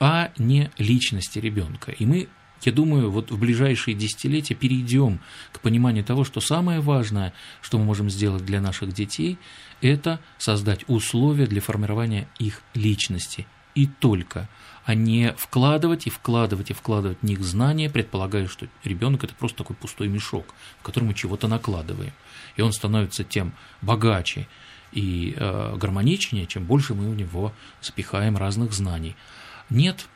а 0.00 0.32
не 0.38 0.70
личности 0.78 1.38
ребенка. 1.38 1.92
И 1.92 2.06
мы 2.06 2.28
я 2.62 2.72
думаю, 2.72 3.10
вот 3.10 3.30
в 3.30 3.38
ближайшие 3.38 3.94
десятилетия 3.94 4.54
перейдем 4.54 5.20
к 5.50 5.60
пониманию 5.60 6.04
того, 6.04 6.24
что 6.24 6.40
самое 6.40 6.80
важное, 6.80 7.32
что 7.62 7.78
мы 7.78 7.84
можем 7.84 8.10
сделать 8.10 8.44
для 8.44 8.60
наших 8.60 8.92
детей, 8.92 9.38
это 9.80 10.20
создать 10.36 10.84
условия 10.86 11.46
для 11.46 11.62
формирования 11.62 12.28
их 12.38 12.62
личности. 12.74 13.46
И 13.74 13.86
только 13.86 14.48
а 14.84 14.94
не 14.94 15.34
вкладывать 15.36 16.06
и 16.06 16.10
вкладывать 16.10 16.70
и 16.70 16.74
вкладывать 16.74 17.18
в 17.20 17.22
них 17.22 17.42
знания, 17.44 17.88
предполагая, 17.88 18.48
что 18.48 18.66
ребенок 18.82 19.22
это 19.22 19.34
просто 19.34 19.58
такой 19.58 19.76
пустой 19.76 20.08
мешок, 20.08 20.46
в 20.80 20.82
который 20.82 21.04
мы 21.04 21.14
чего-то 21.14 21.46
накладываем. 21.48 22.12
И 22.56 22.62
он 22.62 22.72
становится 22.72 23.22
тем 23.22 23.52
богаче 23.82 24.48
и 24.90 25.34
э, 25.36 25.76
гармоничнее, 25.76 26.46
чем 26.46 26.64
больше 26.64 26.94
мы 26.94 27.08
в 27.08 27.16
него 27.16 27.52
запихаем 27.80 28.36
разных 28.36 28.72
знаний. 28.72 29.14
Нет, 29.70 30.06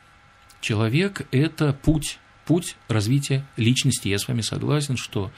человек– 0.59 1.27
это 1.31 1.73
путь, 1.73 2.19
путь 2.45 2.75
развития 2.87 3.45
личности. 3.57 4.09
Я 4.09 4.19
с 4.19 4.27
вами 4.27 4.41
согласен, 4.41 4.97
что 4.97 5.31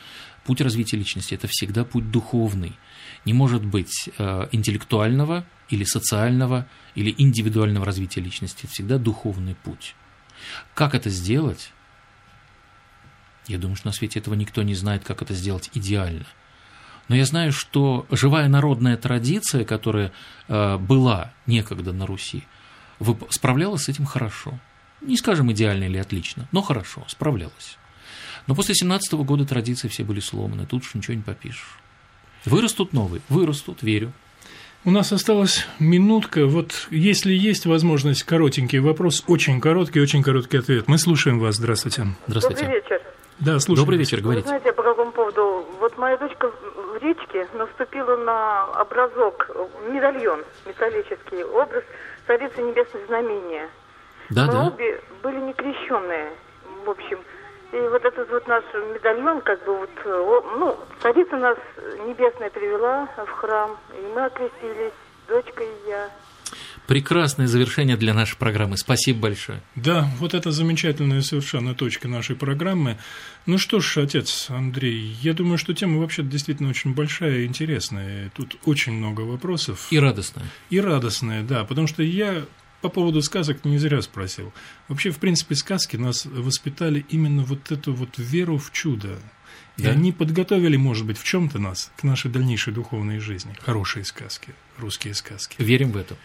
путь 0.43 0.61
развития 0.61 0.97
личности– 0.97 1.33
это 1.35 1.47
всегда 1.47 1.85
путь 1.85 2.09
духовный. 2.11 2.73
Не 3.25 3.33
может 3.33 3.63
быть 3.63 4.09
э, 4.17 4.47
интеллектуального 4.51 5.45
или 5.69 5.83
социального, 5.83 6.67
или 6.95 7.13
индивидуального 7.17 7.85
развития 7.85 8.21
личности. 8.21 8.65
Это 8.65 8.73
всегда 8.73 8.97
духовный 8.97 9.55
путь. 9.55 9.95
Как 10.73 10.95
это 10.95 11.09
сделать? 11.09 11.71
Я 13.47 13.57
думаю, 13.57 13.75
что 13.75 13.87
на 13.87 13.93
свете 13.93 14.19
этого 14.19 14.33
никто 14.33 14.63
не 14.63 14.75
знает, 14.75 15.03
как 15.03 15.21
это 15.21 15.33
сделать 15.33 15.69
идеально. 15.73 16.25
Но 17.07 17.15
я 17.15 17.25
знаю, 17.25 17.53
что 17.53 18.05
живая 18.11 18.49
народная 18.49 18.97
традиция, 18.97 19.63
которая 19.63 20.11
э, 20.47 20.77
была 20.77 21.33
некогда 21.45 21.93
на 21.93 22.05
Руси, 22.05 22.43
справлялась 23.29 23.83
с 23.83 23.89
этим 23.89 24.05
хорошо. 24.05 24.59
Не 25.01 25.17
скажем 25.17 25.51
идеально 25.51 25.85
или 25.85 25.97
отлично, 25.97 26.47
но 26.51 26.61
хорошо, 26.61 27.03
справлялась. 27.07 27.77
Но 28.47 28.55
после 28.55 28.73
17 28.75 29.13
-го 29.13 29.23
года 29.23 29.45
традиции 29.45 29.87
все 29.87 30.03
были 30.03 30.19
сломаны, 30.19 30.65
тут 30.65 30.83
уж 30.83 30.95
ничего 30.95 31.13
не 31.13 31.21
попишешь. 31.21 31.77
Вырастут 32.45 32.93
новые, 32.93 33.21
вырастут, 33.29 33.83
верю. 33.83 34.13
У 34.85 34.91
нас 34.91 35.11
осталась 35.11 35.67
минутка. 35.79 36.45
Вот 36.45 36.87
если 36.91 37.33
есть 37.33 37.65
возможность, 37.65 38.23
коротенький 38.23 38.79
вопрос, 38.79 39.23
очень 39.27 39.59
короткий, 39.59 39.99
очень 39.99 40.23
короткий 40.23 40.57
ответ. 40.57 40.87
Мы 40.87 40.97
слушаем 40.97 41.39
вас. 41.39 41.55
Здравствуйте. 41.55 42.07
Здравствуйте. 42.27 42.61
Добрый 42.63 42.81
вечер. 42.81 43.01
Да, 43.39 43.59
слушаем. 43.59 43.85
Добрый 43.85 43.99
вечер, 43.99 44.21
говорите. 44.21 44.43
Вы 44.45 44.49
знаете, 44.49 44.71
по 44.73 44.83
какому 44.83 45.11
поводу? 45.11 45.65
Вот 45.79 45.97
моя 45.97 46.17
дочка 46.17 46.49
в 46.49 47.03
речке 47.03 47.47
наступила 47.53 48.15
на 48.17 48.65
образок, 48.81 49.49
медальон 49.91 50.43
металлический, 50.65 51.43
образ 51.43 51.83
Царицы 52.27 52.61
Небесных 52.61 53.07
Знамения. 53.07 53.69
Да, 54.29 54.45
Мы 54.45 54.51
да. 54.51 54.67
обе 54.67 55.01
были 55.23 55.39
некрещенные, 55.39 56.31
в 56.85 56.89
общем. 56.89 57.19
И 57.71 57.79
вот 57.79 58.03
этот 58.03 58.29
вот 58.29 58.47
наш 58.47 58.63
медальон, 58.93 59.41
как 59.41 59.63
бы 59.65 59.77
вот, 59.77 59.89
ну, 60.57 60.77
царица 61.01 61.37
нас 61.37 61.57
небесная 62.05 62.49
привела 62.49 63.07
в 63.17 63.29
храм, 63.31 63.77
и 63.97 64.11
мы 64.13 64.25
окрестились, 64.25 64.93
дочка 65.27 65.63
и 65.63 65.71
я. 65.87 66.09
Прекрасное 66.87 67.47
завершение 67.47 67.97
для 67.97 68.13
нашей 68.13 68.37
программы. 68.37 68.77
Спасибо 68.77 69.19
большое. 69.19 69.61
Да, 69.75 70.09
вот 70.19 70.33
это 70.33 70.51
замечательная 70.51 71.21
совершенно 71.21 71.75
точка 71.75 72.07
нашей 72.07 72.37
программы. 72.37 72.97
Ну 73.45 73.57
что 73.57 73.81
ж, 73.81 73.97
отец 73.97 74.47
Андрей, 74.49 75.17
я 75.21 75.33
думаю, 75.33 75.57
что 75.57 75.73
тема 75.73 75.99
вообще 75.99 76.23
действительно 76.23 76.69
очень 76.69 76.93
большая 76.93 77.39
и 77.39 77.45
интересная. 77.45 78.31
Тут 78.33 78.57
очень 78.63 78.93
много 78.93 79.21
вопросов. 79.21 79.87
И 79.91 79.99
радостная. 79.99 80.45
И 80.69 80.79
радостная, 80.79 81.43
да, 81.43 81.65
потому 81.65 81.87
что 81.87 82.03
я 82.03 82.45
по 82.81 82.89
поводу 82.89 83.21
сказок 83.21 83.65
не 83.65 83.77
зря 83.77 84.01
спросил. 84.01 84.53
Вообще, 84.87 85.11
в 85.11 85.17
принципе, 85.17 85.55
сказки 85.55 85.97
нас 85.97 86.25
воспитали 86.25 87.05
именно 87.09 87.43
вот 87.43 87.71
эту 87.71 87.93
вот 87.93 88.17
веру 88.17 88.57
в 88.57 88.71
чудо. 88.71 89.19
И 89.77 89.83
да? 89.83 89.91
они 89.91 90.11
подготовили, 90.11 90.75
может 90.75 91.05
быть, 91.05 91.19
в 91.19 91.23
чем-то 91.23 91.59
нас 91.59 91.91
к 91.97 92.03
нашей 92.03 92.31
дальнейшей 92.31 92.73
духовной 92.73 93.19
жизни. 93.19 93.53
Хорошие 93.61 94.05
сказки, 94.05 94.49
русские 94.79 95.13
сказки. 95.13 95.55
Верим 95.59 95.91
в 95.91 95.97
это. 95.97 96.15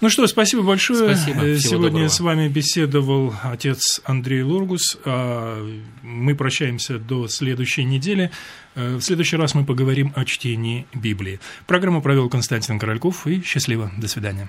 Ну 0.00 0.08
что, 0.08 0.26
спасибо 0.28 0.62
большое. 0.62 1.16
Спасибо. 1.16 1.58
Сегодня 1.58 1.90
доброго. 1.90 2.08
с 2.08 2.20
вами 2.20 2.48
беседовал 2.48 3.34
отец 3.42 4.00
Андрей 4.04 4.42
Лургус. 4.42 4.98
А, 5.04 5.68
мы 6.02 6.36
прощаемся 6.36 6.98
до 6.98 7.26
следующей 7.26 7.84
недели. 7.84 8.30
Э, 8.76 8.96
в 8.96 9.02
следующий 9.02 9.36
раз 9.36 9.54
мы 9.54 9.64
поговорим 9.64 10.12
о 10.14 10.24
чтении 10.24 10.86
Библии. 10.94 11.40
Программу 11.66 12.02
провел 12.02 12.28
Константин 12.28 12.78
Корольков. 12.78 13.26
И 13.26 13.42
счастливо. 13.42 13.90
До 13.98 14.06
свидания. 14.06 14.48